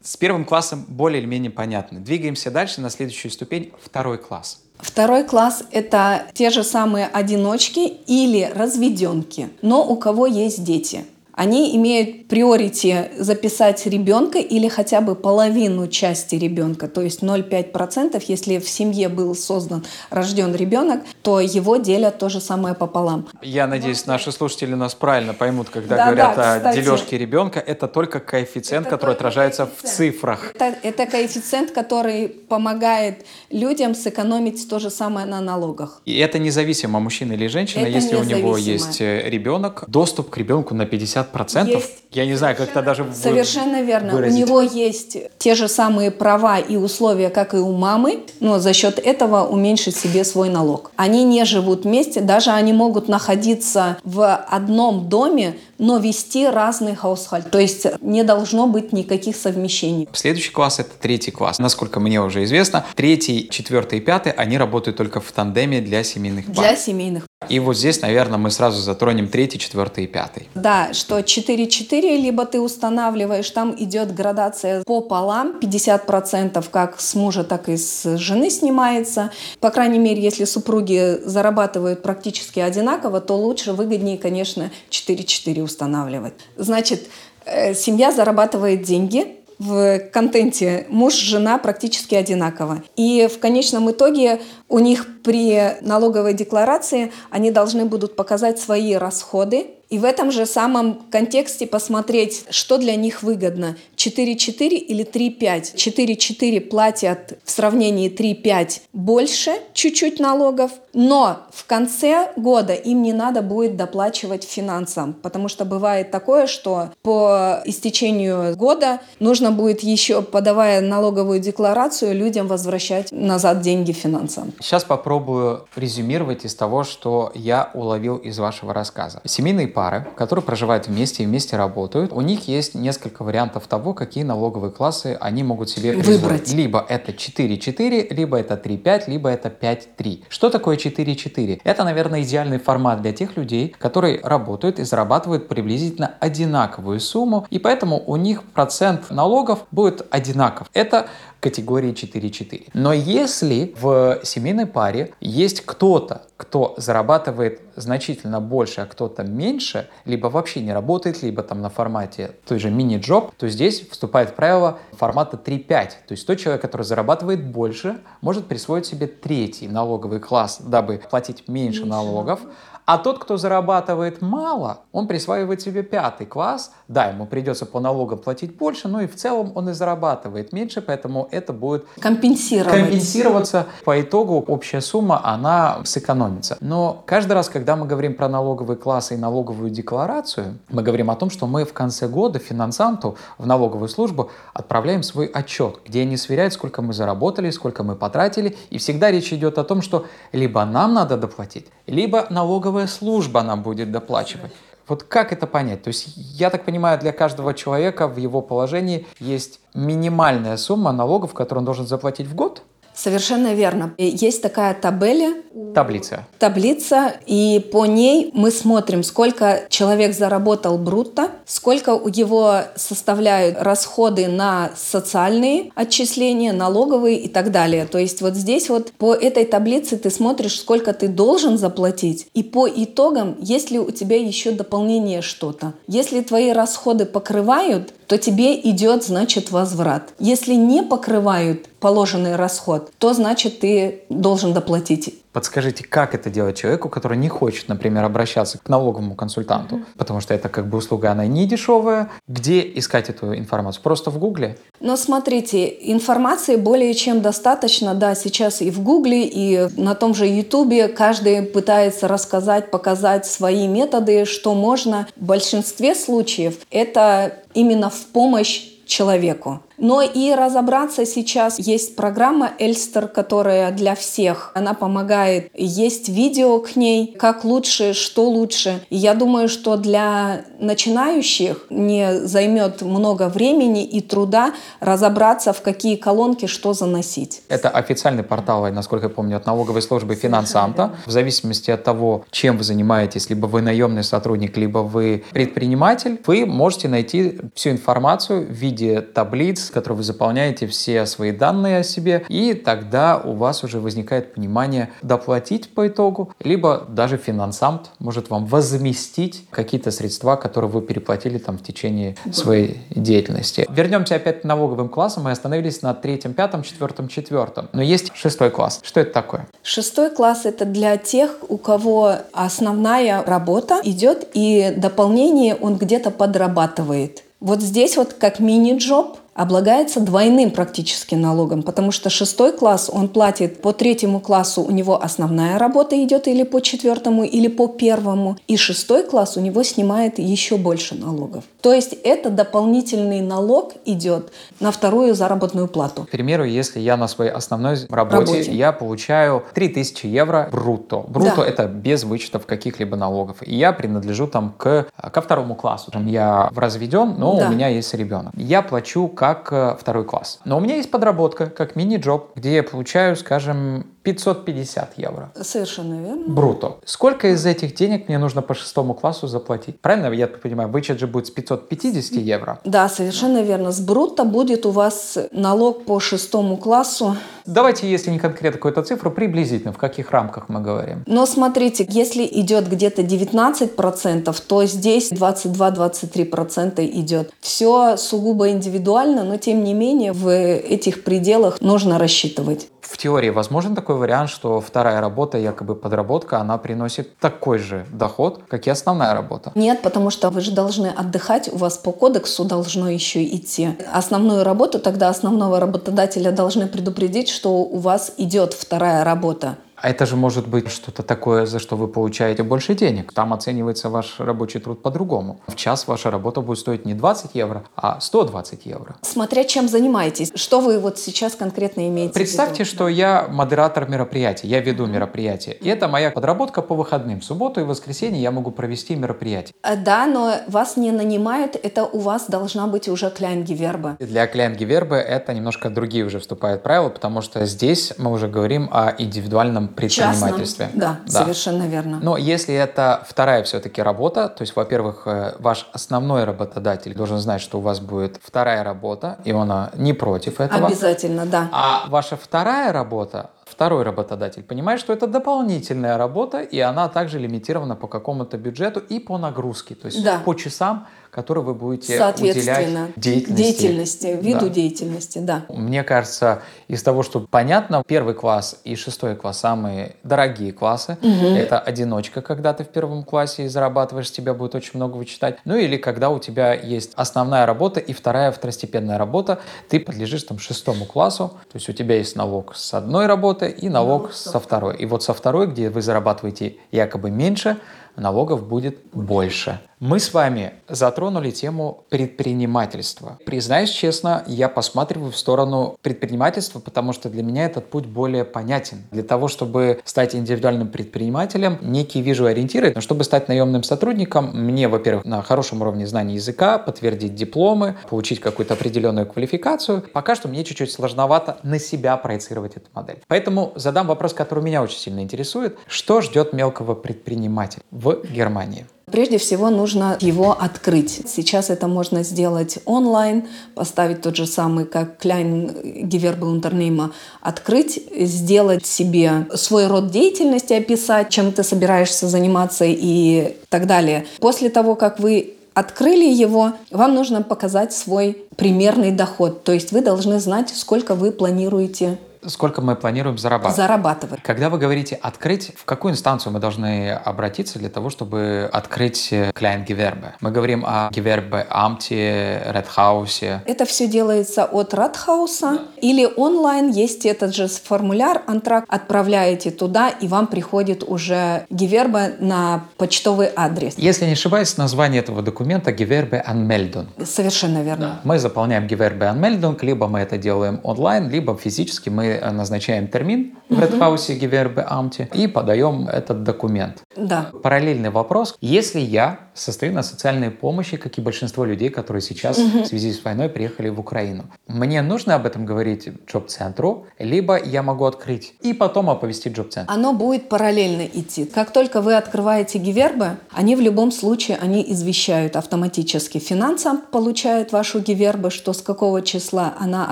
с 0.01 0.15
первым 0.17 0.45
классом 0.45 0.85
более 0.87 1.21
или 1.21 1.27
менее 1.27 1.51
понятно. 1.51 1.99
Двигаемся 1.99 2.51
дальше 2.51 2.81
на 2.81 2.89
следующую 2.89 3.31
ступень, 3.31 3.73
второй 3.81 4.17
класс. 4.17 4.63
Второй 4.79 5.23
класс– 5.23 5.63
это 5.71 6.23
те 6.33 6.49
же 6.49 6.63
самые 6.63 7.07
одиночки 7.07 7.79
или 8.07 8.49
разведенки, 8.55 9.49
но 9.61 9.85
у 9.85 9.95
кого 9.97 10.25
есть 10.25 10.63
дети– 10.63 11.05
они 11.39 11.73
имеют 11.77 12.27
приорити 12.27 13.11
записать 13.17 13.85
ребенка 13.85 14.39
или 14.39 14.67
хотя 14.67 14.99
бы 14.99 15.15
половину 15.15 15.87
части 15.87 16.35
ребенка, 16.35 16.89
то 16.89 17.01
есть 17.01 17.23
0,5%. 17.23 18.21
Если 18.27 18.57
в 18.59 18.67
семье 18.67 19.07
был 19.07 19.33
создан, 19.35 19.85
рожден 20.09 20.53
ребенок, 20.53 20.99
то 21.21 21.39
его 21.39 21.77
делят 21.77 22.17
то 22.19 22.27
же 22.27 22.41
самое 22.41 22.75
пополам. 22.75 23.29
Я 23.41 23.67
надеюсь, 23.67 24.05
наши 24.05 24.33
слушатели 24.33 24.73
нас 24.73 24.95
правильно 24.95 25.33
поймут, 25.33 25.69
когда 25.69 25.95
да, 25.95 26.05
говорят 26.07 26.35
да, 26.35 26.69
о 26.69 26.73
дележке 26.75 27.17
ребенка. 27.17 27.59
Это 27.61 27.87
только 27.87 28.19
коэффициент, 28.19 28.87
это 28.87 28.97
который 28.97 29.15
отражается 29.15 29.65
коэффициент. 29.65 29.93
в 29.93 29.97
цифрах. 29.97 30.51
Это, 30.55 30.75
это 30.83 31.05
коэффициент, 31.05 31.71
который 31.71 32.27
помогает 32.27 33.25
людям 33.49 33.95
сэкономить 33.95 34.67
то 34.69 34.79
же 34.79 34.89
самое 34.89 35.25
на 35.25 35.39
налогах. 35.39 36.01
И 36.03 36.17
это 36.17 36.37
независимо, 36.37 36.99
мужчина 36.99 37.31
или 37.31 37.47
женщина, 37.47 37.83
это 37.83 37.91
если 37.91 38.17
у 38.17 38.23
него 38.25 38.57
есть 38.57 38.99
э, 38.99 39.29
ребенок, 39.29 39.85
доступ 39.87 40.29
к 40.29 40.37
ребенку 40.37 40.75
на 40.75 40.85
50 40.85 41.28
процентов. 41.29 41.83
Есть. 41.83 41.99
Я 42.11 42.25
не 42.25 42.35
знаю, 42.35 42.55
как-то 42.55 42.81
даже 42.81 43.05
Совершенно 43.13 43.83
верно. 43.83 44.13
Выразить. 44.13 44.35
У 44.35 44.45
него 44.45 44.61
есть 44.61 45.17
те 45.37 45.53
же 45.53 45.67
самые 45.67 46.09
права 46.09 46.57
и 46.57 46.75
условия, 46.75 47.29
как 47.29 47.53
и 47.53 47.57
у 47.57 47.71
мамы, 47.71 48.23
но 48.39 48.57
за 48.57 48.73
счет 48.73 48.97
этого 48.97 49.45
уменьшить 49.45 49.95
себе 49.95 50.23
свой 50.23 50.49
налог. 50.49 50.91
Они 50.95 51.23
не 51.23 51.45
живут 51.45 51.83
вместе, 51.83 52.21
даже 52.21 52.49
они 52.49 52.73
могут 52.73 53.09
находиться 53.09 53.97
в 54.03 54.35
одном 54.35 55.07
доме, 55.07 55.55
но 55.79 55.97
вести 55.97 56.47
разный 56.47 56.95
хаусхальт. 56.95 57.49
То 57.49 57.57
есть 57.57 57.87
не 58.01 58.23
должно 58.23 58.67
быть 58.67 58.93
никаких 58.93 59.35
совмещений. 59.35 60.07
Следующий 60.13 60.51
класс– 60.51 60.79
это 60.79 60.91
третий 60.99 61.31
класс. 61.31 61.57
Насколько 61.57 61.99
мне 61.99 62.21
уже 62.21 62.43
известно, 62.43 62.85
третий, 62.95 63.49
четвертый 63.49 63.99
и 63.99 64.01
пятый, 64.01 64.31
они 64.33 64.57
работают 64.57 64.97
только 64.97 65.19
в 65.21 65.31
тандеме 65.31 65.81
для 65.81 66.03
семейных 66.03 66.45
пар. 66.45 66.55
Для 66.55 66.75
семейных 66.75 67.23
и 67.47 67.57
вот 67.59 67.77
здесь, 67.77 68.01
наверное, 68.01 68.37
мы 68.37 68.51
сразу 68.51 68.81
затронем 68.81 69.29
третий, 69.29 69.57
четвертый 69.57 70.03
и 70.03 70.07
пятый. 70.07 70.49
Да, 70.55 70.93
что 70.93 71.19
4-4, 71.19 72.17
либо 72.17 72.45
ты 72.45 72.59
устанавливаешь, 72.59 73.49
там 73.51 73.73
идет 73.77 74.13
градация 74.13 74.83
пополам, 74.85 75.57
50% 75.61 76.65
как 76.69 76.99
с 76.99 77.15
мужа, 77.15 77.45
так 77.45 77.69
и 77.69 77.77
с 77.77 78.17
жены 78.17 78.49
снимается. 78.49 79.31
По 79.61 79.69
крайней 79.69 79.99
мере, 79.99 80.21
если 80.21 80.43
супруги 80.43 81.17
зарабатывают 81.23 82.03
практически 82.03 82.59
одинаково, 82.59 83.21
то 83.21 83.37
лучше, 83.37 83.71
выгоднее, 83.71 84.17
конечно, 84.17 84.69
4-4 84.89 85.61
устанавливать. 85.69 86.33
Значит, 86.57 87.07
Э, 87.51 87.73
семья 87.73 88.11
зарабатывает 88.11 88.83
деньги, 88.83 89.35
в 89.57 89.99
контенте 90.13 90.85
муж, 90.89 91.15
жена 91.15 91.57
практически 91.57 92.15
одинаково. 92.15 92.81
И 92.95 93.27
в 93.27 93.39
конечном 93.39 93.91
итоге 93.91 94.39
у 94.69 94.79
них 94.79 95.05
при 95.21 95.77
налоговой 95.81 96.33
декларации 96.33 97.11
они 97.29 97.51
должны 97.51 97.83
будут 97.83 98.15
показать 98.15 98.57
свои 98.59 98.93
расходы, 98.93 99.67
и 99.89 99.97
в 99.97 100.05
этом 100.05 100.31
же 100.31 100.45
самом 100.45 101.01
контексте 101.09 101.65
посмотреть, 101.65 102.45
что 102.49 102.77
для 102.77 102.95
них 102.95 103.23
выгодно. 103.23 103.75
4-4 103.95 104.69
или 104.69 105.03
3-5. 105.03 105.75
4-4 105.75 106.61
платят 106.61 107.39
в 107.43 107.51
сравнении 107.51 108.11
3-5 108.11 108.81
больше 108.93 109.51
чуть-чуть 109.73 110.19
налогов, 110.19 110.71
но 110.93 111.39
в 111.51 111.65
конце 111.65 112.31
года 112.35 112.73
им 112.73 113.01
не 113.01 113.13
надо 113.13 113.41
будет 113.41 113.75
доплачивать 113.75 114.43
финансам, 114.43 115.13
потому 115.13 115.47
что 115.47 115.65
бывает 115.65 116.11
такое, 116.11 116.47
что 116.47 116.89
по 117.01 117.61
истечению 117.65 118.55
года 118.55 118.99
нужно 119.19 119.51
будет 119.51 119.81
еще, 119.81 120.21
подавая 120.21 120.81
налоговую 120.81 121.39
декларацию, 121.39 122.15
людям 122.15 122.47
возвращать 122.47 123.11
назад 123.11 123.61
деньги 123.61 123.91
финансам. 123.91 124.53
Сейчас 124.59 124.83
попробую 124.83 125.67
резюмировать 125.75 126.45
из 126.45 126.53
того, 126.55 126.83
что 126.83 127.31
я 127.33 127.71
уловил 127.73 128.17
из 128.17 128.37
вашего 128.37 128.73
рассказа. 128.73 129.21
Семейные 129.25 129.67
пары, 129.79 130.05
которые 130.17 130.43
проживают 130.43 130.87
вместе 130.87 131.23
и 131.23 131.25
вместе 131.25 131.55
работают, 131.55 132.11
у 132.11 132.19
них 132.19 132.49
есть 132.49 132.75
несколько 132.75 133.23
вариантов 133.23 133.65
того, 133.65 133.93
какие 133.93 134.25
налоговые 134.25 134.71
классы 134.71 135.17
они 135.21 135.41
могут 135.41 135.69
себе 135.69 135.95
выбрать. 135.95 136.51
Либо 136.51 136.85
это 136.89 137.13
4-4, 137.13 138.13
либо 138.13 138.37
это 138.37 138.55
3-5, 138.55 139.03
либо 139.07 139.29
это 139.29 139.47
5-3. 139.47 140.23
Что 140.27 140.49
такое 140.49 140.75
4-4? 140.75 141.61
Это, 141.63 141.83
наверное, 141.85 142.23
идеальный 142.23 142.59
формат 142.59 143.01
для 143.01 143.13
тех 143.13 143.37
людей, 143.37 143.73
которые 143.79 144.19
работают 144.21 144.79
и 144.79 144.83
зарабатывают 144.83 145.47
приблизительно 145.47 146.11
одинаковую 146.19 146.99
сумму, 146.99 147.47
и 147.49 147.57
поэтому 147.57 148.03
у 148.05 148.17
них 148.17 148.43
процент 148.43 149.09
налогов 149.09 149.59
будет 149.71 150.05
одинаков. 150.11 150.69
Это 150.73 151.07
категории 151.39 151.93
4-4. 151.93 152.69
Но 152.73 152.93
если 152.93 153.73
в 153.79 154.19
семейной 154.23 154.65
паре 154.65 155.13
есть 155.21 155.61
кто-то, 155.61 156.23
кто 156.37 156.73
зарабатывает 156.77 157.61
значительно 157.75 158.39
больше, 158.41 158.81
а 158.81 158.85
кто-то 158.85 159.23
меньше, 159.23 159.89
либо 160.05 160.27
вообще 160.27 160.61
не 160.61 160.73
работает, 160.73 161.21
либо 161.21 161.43
там 161.43 161.61
на 161.61 161.69
формате 161.69 162.31
той 162.47 162.59
же 162.59 162.69
мини-джоб, 162.69 163.31
то 163.37 163.47
здесь 163.47 163.87
вступает 163.89 164.35
правило 164.35 164.79
формата 164.93 165.37
3-5. 165.37 165.67
То 165.67 165.89
есть 166.11 166.27
тот 166.27 166.37
человек, 166.37 166.61
который 166.61 166.83
зарабатывает 166.83 167.45
больше, 167.45 167.99
может 168.21 168.47
присвоить 168.47 168.85
себе 168.85 169.07
третий 169.07 169.67
налоговый 169.67 170.19
класс, 170.19 170.59
дабы 170.61 171.01
платить 171.09 171.47
меньше, 171.47 171.59
меньше 171.59 171.85
налогов, 171.85 172.39
а 172.85 172.97
тот, 172.97 173.19
кто 173.19 173.37
зарабатывает 173.37 174.21
мало, 174.21 174.79
он 174.91 175.07
присваивает 175.07 175.61
себе 175.61 175.83
пятый 175.83 176.25
класс. 176.25 176.71
Да, 176.87 177.05
ему 177.05 177.27
придется 177.27 177.67
по 177.67 177.79
налогам 177.79 178.17
платить 178.17 178.57
больше, 178.57 178.87
но 178.87 179.01
и 179.01 179.07
в 179.07 179.15
целом 179.15 179.51
он 179.53 179.69
и 179.69 179.73
зарабатывает 179.73 180.53
меньше, 180.53 180.81
поэтому 180.81 181.28
это 181.31 181.53
будет 181.53 181.85
компенсироваться. 181.99 183.67
По 183.85 184.01
итогу 184.01 184.43
общая 184.47 184.81
сумма, 184.81 185.21
она 185.23 185.79
сэкономится. 185.83 186.57
Но 186.61 187.03
каждый 187.05 187.33
раз, 187.33 187.49
когда 187.49 187.75
мы 187.75 187.85
говорим 187.85 188.13
про 188.15 188.29
налоговые 188.29 188.77
классы 188.77 189.15
и 189.15 189.17
налоговую 189.17 189.69
декларацию, 189.69 190.59
мы 190.69 190.83
говорим 190.83 191.09
о 191.09 191.15
том, 191.15 191.29
что 191.29 191.47
мы 191.47 191.65
в 191.65 191.73
конце 191.73 192.07
года 192.07 192.39
финансанту 192.39 193.17
в 193.37 193.45
налоговую 193.45 193.89
службу 193.89 194.31
отправляем 194.53 195.03
свой 195.03 195.25
отчет, 195.27 195.79
где 195.85 196.01
они 196.01 196.17
сверяют, 196.17 196.53
сколько 196.53 196.81
мы 196.81 196.93
заработали, 196.93 197.49
сколько 197.51 197.83
мы 197.83 197.95
потратили. 197.95 198.57
И 198.69 198.77
всегда 198.77 199.11
речь 199.11 199.33
идет 199.33 199.57
о 199.57 199.63
том, 199.63 199.81
что 199.81 200.05
либо 200.31 200.63
нам 200.65 200.93
надо 200.93 201.17
доплатить, 201.17 201.67
либо 201.87 202.27
налоговая 202.29 202.59
налоговая 202.59 202.87
служба 202.87 203.43
нам 203.43 203.61
будет 203.61 203.91
доплачивать. 203.91 204.51
Вот 204.89 205.03
как 205.03 205.31
это 205.31 205.45
понять? 205.45 205.83
То 205.83 205.89
есть, 205.89 206.13
я 206.17 206.49
так 206.49 206.65
понимаю, 206.65 206.99
для 206.99 207.11
каждого 207.11 207.53
человека 207.53 208.07
в 208.07 208.17
его 208.17 208.41
положении 208.41 209.07
есть 209.19 209.61
минимальная 209.75 210.57
сумма 210.57 210.91
налогов, 210.91 211.33
которую 211.33 211.61
он 211.61 211.65
должен 211.65 211.85
заплатить 211.87 212.27
в 212.27 212.33
год? 212.33 212.63
Совершенно 213.01 213.53
верно. 213.53 213.93
Есть 213.97 214.41
такая 214.41 214.73
табеля. 214.73 215.35
Таблица. 215.73 216.27
Таблица, 216.37 217.13
и 217.25 217.65
по 217.71 217.85
ней 217.85 218.29
мы 218.33 218.51
смотрим, 218.51 219.03
сколько 219.03 219.61
человек 219.69 220.13
заработал 220.13 220.77
брутто, 220.77 221.29
сколько 221.45 221.91
у 221.91 222.09
его 222.09 222.61
составляют 222.75 223.55
расходы 223.59 224.27
на 224.27 224.71
социальные 224.75 225.71
отчисления, 225.75 226.51
налоговые 226.51 227.19
и 227.19 227.29
так 227.29 227.51
далее. 227.51 227.85
То 227.85 227.99
есть 227.99 228.21
вот 228.21 228.35
здесь 228.35 228.67
вот 228.67 228.91
по 228.97 229.13
этой 229.13 229.45
таблице 229.45 229.95
ты 229.97 230.09
смотришь, 230.09 230.59
сколько 230.59 230.91
ты 230.93 231.07
должен 231.07 231.57
заплатить, 231.57 232.27
и 232.33 232.43
по 232.43 232.67
итогам, 232.67 233.37
есть 233.39 233.71
ли 233.71 233.79
у 233.79 233.91
тебя 233.91 234.17
еще 234.17 234.51
дополнение 234.51 235.21
что-то. 235.21 235.73
Если 235.87 236.19
твои 236.19 236.51
расходы 236.51 237.05
покрывают, 237.05 237.93
то 238.07 238.17
тебе 238.17 238.59
идет, 238.59 239.03
значит, 239.03 239.51
возврат. 239.51 240.09
Если 240.19 240.55
не 240.55 240.81
покрывают 240.81 241.68
положенный 241.79 242.35
расход, 242.35 242.91
то 242.97 243.13
значит 243.13 243.59
ты 243.59 244.03
должен 244.09 244.53
доплатить 244.53 245.19
Подскажите, 245.31 245.83
как 245.83 246.15
это 246.15 246.31
делать 246.31 246.57
человеку, 246.57 246.89
который 246.89 247.15
не 247.15 247.29
хочет, 247.29 247.67
например, 247.69 248.03
обращаться 248.03 248.57
к 248.57 248.67
налоговому 248.67 249.13
консультанту, 249.13 249.75
mm-hmm. 249.75 249.97
потому 249.97 250.21
что 250.21 250.33
это 250.33 250.49
как 250.49 250.67
бы 250.67 250.79
услуга, 250.79 251.11
она 251.11 251.27
не 251.27 251.45
дешевая. 251.45 252.09
Где 252.27 252.61
искать 252.61 253.09
эту 253.09 253.35
информацию? 253.35 253.83
Просто 253.83 254.09
в 254.09 254.17
Гугле? 254.17 254.57
Но 254.79 254.97
смотрите, 254.97 255.67
информации 255.93 256.55
более 256.55 256.95
чем 256.95 257.21
достаточно, 257.21 257.93
да, 257.93 258.15
сейчас 258.15 258.61
и 258.61 258.71
в 258.71 258.81
Гугле, 258.81 259.23
и 259.23 259.69
на 259.79 259.93
том 259.93 260.15
же 260.15 260.25
Ютубе 260.25 260.87
каждый 260.87 261.43
пытается 261.43 262.07
рассказать, 262.07 262.71
показать 262.71 263.27
свои 263.27 263.67
методы, 263.67 264.25
что 264.25 264.55
можно. 264.55 265.07
В 265.15 265.25
большинстве 265.25 265.93
случаев 265.93 266.55
это 266.71 267.35
именно 267.53 267.91
в 267.91 268.07
помощь 268.07 268.63
человеку. 268.87 269.61
Но 269.79 270.01
и 270.01 270.33
разобраться 270.33 271.05
сейчас 271.05 271.59
есть 271.59 271.95
программа 271.95 272.51
Эльстер, 272.59 273.07
которая 273.07 273.71
для 273.71 273.95
всех. 273.95 274.51
Она 274.53 274.73
помогает. 274.73 275.49
Есть 275.53 276.09
видео 276.09 276.59
к 276.59 276.75
ней, 276.75 277.15
как 277.17 277.43
лучше, 277.43 277.93
что 277.93 278.29
лучше. 278.29 278.81
И 278.89 278.97
я 278.97 279.13
думаю, 279.13 279.47
что 279.47 279.77
для 279.77 280.41
начинающих 280.59 281.65
не 281.69 282.19
займет 282.25 282.81
много 282.81 283.29
времени 283.29 283.85
и 283.85 284.01
труда 284.01 284.53
разобраться, 284.79 285.53
в 285.53 285.61
какие 285.61 285.95
колонки 285.95 286.45
что 286.45 286.73
заносить. 286.73 287.41
Это 287.47 287.69
официальный 287.69 288.23
портал, 288.23 288.67
насколько 288.71 289.07
я 289.07 289.09
помню, 289.09 289.37
от 289.37 289.45
налоговой 289.45 289.81
службы 289.81 290.15
финансамта. 290.15 290.95
В 291.05 291.11
зависимости 291.11 291.71
от 291.71 291.83
того, 291.83 292.25
чем 292.31 292.57
вы 292.57 292.63
занимаетесь, 292.63 293.29
либо 293.29 293.45
вы 293.47 293.61
наемный 293.61 294.03
сотрудник, 294.03 294.57
либо 294.57 294.79
вы 294.79 295.23
предприниматель, 295.31 296.19
вы 296.25 296.45
можете 296.45 296.89
найти 296.89 297.39
всю 297.55 297.69
информацию 297.71 298.45
в 298.45 298.51
виде 298.51 299.01
таблиц, 299.01 299.68
в 299.69 299.73
которой 299.73 299.93
вы 299.93 300.03
заполняете 300.03 300.67
все 300.67 301.05
свои 301.05 301.31
данные 301.31 301.79
о 301.79 301.83
себе, 301.83 302.25
и 302.29 302.53
тогда 302.53 303.17
у 303.17 303.33
вас 303.33 303.63
уже 303.63 303.79
возникает 303.79 304.33
понимание 304.33 304.89
доплатить 305.01 305.73
по 305.73 305.87
итогу, 305.87 306.33
либо 306.43 306.85
даже 306.89 307.17
финансамт 307.17 307.91
может 307.99 308.29
вам 308.29 308.45
возместить 308.45 309.45
какие-то 309.49 309.91
средства, 309.91 310.35
которые 310.35 310.69
вы 310.69 310.81
переплатили 310.81 311.37
там 311.37 311.57
в 311.57 311.63
течение 311.63 312.15
своей 312.31 312.81
деятельности. 312.89 313.65
Вернемся 313.69 314.15
опять 314.15 314.41
к 314.41 314.43
налоговым 314.43 314.89
классам. 314.89 315.23
Мы 315.23 315.31
остановились 315.31 315.81
на 315.81 315.93
третьем, 315.93 316.33
пятом, 316.33 316.63
четвертом, 316.63 317.07
четвертом. 317.07 317.69
Но 317.73 317.81
есть 317.81 318.11
шестой 318.15 318.49
класс. 318.49 318.79
Что 318.83 318.99
это 318.99 319.11
такое? 319.11 319.47
Шестой 319.63 320.09
класс— 320.09 320.41
это 320.45 320.65
для 320.65 320.97
тех, 320.97 321.37
у 321.47 321.57
кого 321.57 322.15
основная 322.33 323.23
работа 323.23 323.81
идет, 323.83 324.27
и 324.33 324.73
дополнение 324.77 325.55
он 325.55 325.77
где-то 325.77 326.11
подрабатывает. 326.11 327.23
Вот 327.39 327.61
здесь 327.61 327.95
вот 327.95 328.13
как 328.13 328.39
мини-джоб 328.39 329.17
облагается 329.39 330.01
двойным 330.01 330.51
практически 330.51 331.15
налогом, 331.15 331.63
потому 331.63 331.91
что 331.91 332.09
шестой 332.09 332.51
класс 332.51 332.91
он 332.93 333.07
платит 333.07 333.61
по 333.61 333.71
третьему 333.71 334.19
классу, 334.19 334.61
у 334.61 334.71
него 334.71 335.01
основная 335.01 335.57
работа 335.57 335.95
идет 336.03 336.27
или 336.27 336.43
по 336.43 336.59
четвертому, 336.59 337.23
или 337.23 337.47
по 337.47 337.67
первому, 337.67 338.35
и 338.49 338.57
шестой 338.57 339.03
класс 339.03 339.37
у 339.37 339.39
него 339.39 339.63
снимает 339.63 340.19
еще 340.19 340.57
больше 340.57 340.95
налогов. 340.95 341.45
То 341.61 341.73
есть 341.73 341.93
это 342.03 342.29
дополнительный 342.29 343.21
налог 343.21 343.73
идет 343.85 344.31
на 344.59 344.71
вторую 344.71 345.13
заработную 345.13 345.67
плату. 345.67 346.03
К 346.03 346.09
примеру, 346.09 346.43
если 346.43 346.81
я 346.81 346.97
на 346.97 347.07
своей 347.07 347.31
основной 347.31 347.77
работе, 347.89 348.33
работе. 348.33 348.51
я 348.51 348.73
получаю 348.73 349.43
3000 349.53 350.05
евро 350.05 350.49
брутто. 350.51 350.97
Брутто 351.07 351.37
да. 351.37 351.47
это 351.47 351.67
без 351.67 352.03
вычетов 352.03 352.45
каких-либо 352.45 352.97
налогов. 352.97 353.37
И 353.45 353.55
я 353.55 353.71
принадлежу 353.71 354.27
там 354.27 354.53
к, 354.57 354.87
ко 355.13 355.21
второму 355.21 355.55
классу. 355.55 355.91
Я 356.05 356.49
разведен, 356.55 357.15
но 357.17 357.37
да. 357.37 357.47
у 357.47 357.51
меня 357.51 357.69
есть 357.69 357.93
ребенок. 357.93 358.33
Я 358.35 358.61
плачу 358.61 359.07
как 359.07 359.28
э, 359.51 359.75
второй 359.79 360.05
класс. 360.05 360.39
Но 360.45 360.57
у 360.57 360.59
меня 360.59 360.75
есть 360.75 360.91
подработка, 360.91 361.47
как 361.47 361.75
мини-джоб, 361.75 362.31
где 362.35 362.55
я 362.55 362.63
получаю, 362.63 363.15
скажем, 363.15 363.87
550 364.13 364.97
евро. 364.97 365.31
Совершенно 365.41 366.01
верно. 366.01 366.23
Бруто. 366.27 366.77
Сколько 366.85 367.27
из 367.27 367.45
этих 367.45 367.75
денег 367.75 368.07
мне 368.07 368.17
нужно 368.17 368.41
по 368.41 368.53
шестому 368.53 368.93
классу 368.93 369.27
заплатить? 369.27 369.79
Правильно 369.81 370.11
я 370.13 370.27
понимаю, 370.27 370.69
вычет 370.69 370.99
же 370.99 371.07
будет 371.07 371.27
с 371.27 371.31
550 371.31 372.13
евро? 372.13 372.59
Да, 372.63 372.89
совершенно 372.89 373.41
верно. 373.41 373.71
С 373.71 373.79
бруто 373.79 374.23
будет 374.23 374.65
у 374.65 374.71
вас 374.71 375.17
налог 375.31 375.85
по 375.85 375.99
шестому 375.99 376.57
классу. 376.57 377.15
Давайте, 377.45 377.89
если 377.89 378.11
не 378.11 378.19
конкретно 378.19 378.57
какую-то 378.57 378.83
цифру, 378.83 379.11
приблизительно, 379.11 379.73
в 379.73 379.77
каких 379.77 380.11
рамках 380.11 380.49
мы 380.49 380.61
говорим. 380.61 381.03
Но 381.07 381.25
смотрите, 381.25 381.85
если 381.89 382.25
идет 382.25 382.69
где-то 382.69 383.01
19%, 383.01 384.35
то 384.47 384.65
здесь 384.65 385.11
22-23% 385.11 386.85
идет. 386.85 387.31
Все 387.39 387.97
сугубо 387.97 388.49
индивидуально, 388.49 389.23
но 389.23 389.37
тем 389.37 389.63
не 389.63 389.73
менее 389.73 390.13
в 390.13 390.29
этих 390.29 391.03
пределах 391.03 391.61
нужно 391.61 391.97
рассчитывать. 391.97 392.69
В 392.89 392.97
теории 392.97 393.29
возможен 393.29 393.75
такой 393.75 393.95
вариант, 393.95 394.31
что 394.31 394.59
вторая 394.59 394.99
работа, 394.99 395.37
якобы 395.37 395.75
подработка, 395.75 396.39
она 396.39 396.57
приносит 396.57 397.15
такой 397.19 397.59
же 397.59 397.85
доход, 397.91 398.41
как 398.47 398.65
и 398.65 398.69
основная 398.71 399.13
работа? 399.13 399.51
Нет, 399.53 399.83
потому 399.83 400.09
что 400.09 400.31
вы 400.31 400.41
же 400.41 400.51
должны 400.51 400.87
отдыхать, 400.87 401.53
у 401.53 401.57
вас 401.57 401.77
по 401.77 401.91
кодексу 401.91 402.45
должно 402.45 402.89
еще 402.89 403.23
идти. 403.23 403.77
Основную 403.93 404.43
работу 404.43 404.79
тогда 404.79 405.09
основного 405.09 405.59
работодателя 405.59 406.31
должны 406.31 406.65
предупредить, 406.67 407.29
что 407.29 407.57
у 407.57 407.77
вас 407.77 408.11
идет 408.17 408.53
вторая 408.53 409.03
работа. 409.03 409.57
А 409.81 409.89
это 409.89 410.05
же 410.05 410.15
может 410.15 410.47
быть 410.47 410.69
что-то 410.69 411.03
такое, 411.03 411.45
за 411.45 411.59
что 411.59 411.77
вы 411.77 411.87
получаете 411.87 412.43
больше 412.43 412.75
денег. 412.75 413.13
Там 413.13 413.33
оценивается 413.33 413.89
ваш 413.89 414.19
рабочий 414.19 414.59
труд 414.59 414.81
по-другому. 414.81 415.39
В 415.47 415.55
час 415.55 415.87
ваша 415.87 416.11
работа 416.11 416.41
будет 416.41 416.59
стоить 416.59 416.85
не 416.85 416.93
20 416.93 417.31
евро, 417.33 417.63
а 417.75 417.99
120 418.01 418.65
евро. 418.65 418.95
Смотря 419.01 419.43
чем 419.45 419.69
занимаетесь. 419.69 420.31
Что 420.35 420.59
вы 420.59 420.79
вот 420.79 420.99
сейчас 420.99 421.35
конкретно 421.35 421.87
имеете 421.87 422.13
Представьте, 422.13 422.63
в 422.63 422.67
виду? 422.67 422.75
что 422.75 422.87
я 422.89 423.27
модератор 423.29 423.89
мероприятия, 423.89 424.47
я 424.47 424.59
веду 424.59 424.85
мероприятие. 424.85 425.55
И 425.55 425.69
это 425.69 425.87
моя 425.87 426.11
подработка 426.11 426.61
по 426.61 426.75
выходным. 426.75 427.21
В 427.21 427.23
субботу 427.23 427.61
и 427.61 427.63
воскресенье 427.63 428.21
я 428.21 428.31
могу 428.31 428.51
провести 428.51 428.95
мероприятие. 428.95 429.53
А, 429.61 429.75
Да, 429.75 430.07
но 430.07 430.35
вас 430.47 430.75
не 430.75 430.91
нанимают, 430.91 431.55
это 431.55 431.85
у 431.85 431.99
вас 431.99 432.25
должна 432.27 432.67
быть 432.67 432.89
уже 432.89 433.09
кляйнгеверба. 433.09 433.97
Для 433.99 434.27
кляйнгевербы 434.27 434.97
это 434.97 435.33
немножко 435.33 435.69
другие 435.69 436.03
уже 436.05 436.19
вступают 436.19 436.63
правила, 436.63 436.89
потому 436.89 437.21
что 437.21 437.45
здесь 437.45 437.93
мы 437.97 438.11
уже 438.11 438.27
говорим 438.27 438.69
о 438.71 438.93
индивидуальном 438.97 439.68
предпринимательстве. 439.75 440.65
Частном. 440.65 440.79
Да, 440.79 440.99
совершенно 441.07 441.63
верно. 441.63 441.99
Но 442.01 442.17
если 442.17 442.53
это 442.53 443.03
вторая 443.07 443.43
все-таки 443.43 443.81
работа, 443.81 444.29
то 444.29 444.41
есть, 444.41 444.55
во-первых, 444.55 445.03
э, 445.05 445.35
ваш 445.39 445.67
основной 445.73 446.23
работодатель 446.23 446.93
должен 446.93 447.19
знать, 447.19 447.41
что 447.41 447.59
у 447.59 447.61
вас 447.61 447.79
будет 447.79 448.19
вторая 448.23 448.63
работа, 448.63 449.17
и 449.23 449.31
он 449.31 449.51
не 449.75 449.93
против 449.93 450.39
этого. 450.39 450.67
Обязательно, 450.67 451.25
да. 451.25 451.49
А 451.51 451.87
ваша 451.87 452.17
вторая 452.17 452.71
работа, 452.71 453.29
второй 453.49 453.83
работодатель 453.83 454.43
понимает, 454.43 454.79
что 454.79 454.93
это 454.93 455.07
дополнительная 455.07 455.97
работа, 455.97 456.41
и 456.41 456.59
она 456.59 456.87
также 456.89 457.19
лимитирована 457.19 457.75
по 457.75 457.87
какому-то 457.87 458.37
бюджету 458.37 458.79
и 458.79 458.99
по 458.99 459.17
нагрузке, 459.17 459.75
то 459.75 459.87
есть 459.87 460.03
Да. 460.03 460.19
по 460.23 460.33
часам, 460.33 460.87
которые 461.11 461.43
вы 461.43 461.55
будете 461.55 461.97
Соответственно, 461.97 462.83
уделять 462.85 462.93
деятельности. 462.95 463.33
деятельности, 463.33 464.05
виду 464.21 464.41
Да. 464.45 464.49
деятельности, 464.49 465.17
да. 465.17 465.45
Мне 465.49 465.83
кажется, 465.83 466.43
из 466.67 466.83
того, 466.83 467.01
что 467.01 467.25
понятно, 467.29 467.81
первый 467.87 468.13
класс 468.13 468.59
и 468.63 468.75
шестой 468.75 469.15
класс 469.15 469.39
самые 469.39 469.95
дорогие 470.03 470.51
классы. 470.53 470.97
Это 471.01 471.59
одиночка, 471.59 472.21
когда 472.21 472.53
ты 472.53 472.63
в 472.63 472.67
первом 472.69 473.03
классе 473.03 473.45
и 473.45 473.47
зарабатываешь, 473.47 474.11
тебя 474.11 474.35
будет 474.35 474.53
очень 474.53 474.73
много 474.75 474.97
вычитать. 474.97 475.37
Ну 475.45 475.55
или 475.55 475.77
когда 475.77 476.11
у 476.11 476.19
тебя 476.19 476.53
есть 476.53 476.91
основная 476.95 477.47
работа 477.47 477.79
и 477.79 477.91
вторая 477.93 478.31
второстепенная 478.31 478.99
работа, 478.99 479.39
ты 479.67 479.79
подлежишь 479.79 480.23
там 480.23 480.37
шестому 480.37 480.85
классу, 480.85 481.29
то 481.51 481.55
есть 481.55 481.67
у 481.69 481.73
тебя 481.73 481.95
есть 481.95 482.15
налог 482.15 482.55
с 482.55 482.71
одной 482.75 483.07
работы 483.07 483.38
и 483.47 483.69
налог 483.69 484.13
со 484.13 484.39
второй. 484.39 484.77
И 484.77 484.85
вот 484.85 485.03
со 485.03 485.13
второй, 485.13 485.47
где 485.47 485.69
вы 485.69 485.81
зарабатываете 485.81 486.57
якобы 486.71 487.11
меньше, 487.11 487.57
налогов 487.95 488.47
будет 488.47 488.79
больше. 488.93 489.59
Мы 489.79 489.99
с 489.99 490.13
вами 490.13 490.55
затронули 490.67 491.31
тему 491.31 491.85
предпринимательства. 491.87 493.17
Признаюсь 493.25 493.69
честно, 493.69 494.25
я 494.27 494.49
посматриваю 494.49 495.13
в 495.13 495.17
сторону 495.17 495.77
предпринимательства, 495.81 496.59
потому 496.59 496.91
что 496.91 497.09
для 497.09 497.23
меня 497.23 497.45
этот 497.45 497.69
путь 497.69 497.85
более 497.85 498.25
понятен. 498.25 498.79
Для 498.91 499.03
того, 499.03 499.29
чтобы 499.29 499.79
стать 499.85 500.15
индивидуальным 500.15 500.67
предпринимателем, 500.67 501.59
некие 501.61 502.03
вижу 502.03 502.25
ориентиры. 502.25 502.73
Но 502.75 502.81
чтобы 502.81 503.05
стать 503.05 503.29
наемным 503.29 503.63
сотрудником, 503.63 504.31
мне, 504.33 504.67
во-первых, 504.67 505.05
на 505.05 505.21
хорошем 505.21 505.61
уровне 505.61 505.87
знаний 505.87 506.15
языка, 506.15 506.57
подтвердить 506.57 507.15
дипломы, 507.15 507.77
получить 507.89 508.19
какую-то 508.19 508.55
определенную 508.55 509.05
квалификацию. 509.05 509.85
Пока 509.93 510.15
что 510.15 510.27
мне 510.27 510.43
чуть-чуть 510.43 510.73
сложновато 510.73 511.37
на 511.43 511.57
себя 511.57 511.95
проецировать 511.95 512.57
эту 512.57 512.67
модель. 512.73 513.01
Поэтому 513.07 513.53
задам 513.55 513.87
вопрос, 513.87 514.13
который 514.13 514.43
меня 514.43 514.61
очень 514.61 514.79
сильно 514.79 514.99
интересует. 514.99 515.57
Что 515.67 516.01
ждет 516.01 516.33
мелкого 516.33 516.75
предпринимателя 516.75 517.63
в 517.71 518.05
Германии? 518.11 518.65
Прежде 518.91 519.17
всего 519.17 519.49
нужно 519.49 519.97
его 519.99 520.31
открыть. 520.39 521.01
Сейчас 521.07 521.49
это 521.49 521.67
можно 521.67 522.03
сделать 522.03 522.59
онлайн, 522.65 523.27
поставить 523.55 524.01
тот 524.01 524.15
же 524.15 524.27
самый, 524.27 524.65
как 524.65 525.03
Klein 525.03 525.87
Gewerbeуnternehmer, 525.87 526.91
открыть, 527.21 527.81
сделать 527.95 528.65
себе 528.65 529.27
свой 529.35 529.67
род 529.67 529.91
деятельности, 529.91 530.53
описать, 530.53 531.09
чем 531.09 531.31
ты 531.31 531.43
собираешься 531.43 532.07
заниматься 532.07 532.65
и 532.67 533.37
так 533.49 533.67
далее. 533.67 534.05
После 534.19 534.49
того, 534.49 534.75
как 534.75 534.99
вы 534.99 535.35
открыли 535.53 536.05
его, 536.05 536.53
вам 536.71 536.95
нужно 536.95 537.21
показать 537.21 537.73
свой 537.73 538.25
примерный 538.35 538.91
доход. 538.91 539.43
То 539.43 539.51
есть 539.51 539.71
вы 539.71 539.81
должны 539.81 540.19
знать, 540.19 540.51
сколько 540.55 540.95
вы 540.95 541.11
планируете 541.11 541.97
Сколько 542.25 542.61
мы 542.61 542.75
планируем 542.75 543.17
зарабатывать? 543.17 543.55
зарабатывать. 543.55 544.21
Когда 544.23 544.49
вы 544.49 544.57
говорите 544.57 544.99
«открыть», 545.01 545.53
в 545.55 545.63
какую 545.63 545.93
инстанцию 545.93 546.33
мы 546.33 546.39
должны 546.39 546.91
обратиться 546.91 547.59
для 547.59 547.69
того, 547.69 547.89
чтобы 547.89 548.49
открыть 548.51 549.11
Kleingewerbe? 549.11 550.13
Мы 550.19 550.31
говорим 550.31 550.65
о 550.65 550.89
Gewerbeamte, 550.91 552.51
Redhauсе. 552.51 553.41
Это 553.45 553.65
все 553.65 553.87
делается 553.87 554.45
от 554.45 554.73
Радхауса 554.73 555.59
или 555.77 556.05
онлайн. 556.17 556.69
Есть 556.69 557.05
этот 557.05 557.33
же 557.33 557.47
формуляр, 557.47 558.21
антракт. 558.27 558.65
Отправляете 558.69 559.51
туда, 559.51 559.89
и 559.89 560.07
вам 560.07 560.27
приходит 560.27 560.83
уже 560.83 561.45
Гиверба 561.49 562.09
на 562.19 562.65
почтовый 562.77 563.29
адрес. 563.35 563.75
Если 563.77 564.05
не 564.05 564.13
ошибаюсь, 564.13 564.57
название 564.57 565.01
этого 565.01 565.21
документа 565.21 565.71
Gewerbeanmeldung. 565.71 566.87
Совершенно 567.05 567.63
верно. 567.63 568.01
Мы 568.03 568.19
заполняем 568.19 568.67
Gewerbeanmeldung, 568.67 569.57
либо 569.61 569.87
мы 569.87 569.99
это 569.99 570.17
делаем 570.17 570.59
онлайн, 570.63 571.09
либо 571.09 571.37
физически 571.37 571.89
мы 571.89 572.08
назначаем 572.31 572.87
термин 572.87 573.37
в 573.49 573.59
Redhauсе 573.59 574.17
Gewerbeamte 574.17 575.15
и 575.15 575.27
подаем 575.27 575.87
этот 575.87 576.23
документ. 576.23 576.83
Да. 576.95 577.31
Параллельный 577.43 577.89
вопрос. 577.89 578.35
Если 578.41 578.79
я 578.79 579.19
состою 579.33 579.73
на 579.73 579.83
социальной 579.83 580.31
помощи, 580.31 580.77
как 580.77 580.97
и 580.97 581.01
большинство 581.01 581.45
людей, 581.45 581.69
которые 581.69 582.01
сейчас 582.01 582.37
в 582.37 582.65
связи 582.65 582.91
с 582.91 583.03
войной 583.03 583.29
приехали 583.29 583.69
в 583.69 583.79
Украину, 583.79 584.25
мне 584.47 584.81
нужно 584.81 585.15
об 585.15 585.25
этом 585.25 585.45
говорить 585.45 585.89
джоб-центру, 586.07 586.87
либо 586.99 587.41
я 587.41 587.63
могу 587.63 587.85
открыть 587.85 588.33
и 588.41 588.53
потом 588.53 588.89
оповестить 588.89 589.33
джоб-центр. 589.33 589.71
Оно 589.71 589.93
будет 589.93 590.29
параллельно 590.29 590.85
идти. 590.85 591.25
Как 591.25 591.51
только 591.51 591.81
вы 591.81 591.95
открываете 591.95 592.59
Гивербы, 592.59 593.17
они 593.31 593.55
в 593.55 593.61
любом 593.61 593.91
случае 593.91 594.37
они 594.41 594.65
извещают 594.71 595.35
автоматически. 595.35 596.17
Финансам 596.17 596.81
получают 596.91 597.51
вашу 597.51 597.79
Гивербы, 597.79 598.29
что 598.29 598.53
с 598.53 598.61
какого 598.61 599.01
числа 599.01 599.53
она 599.59 599.91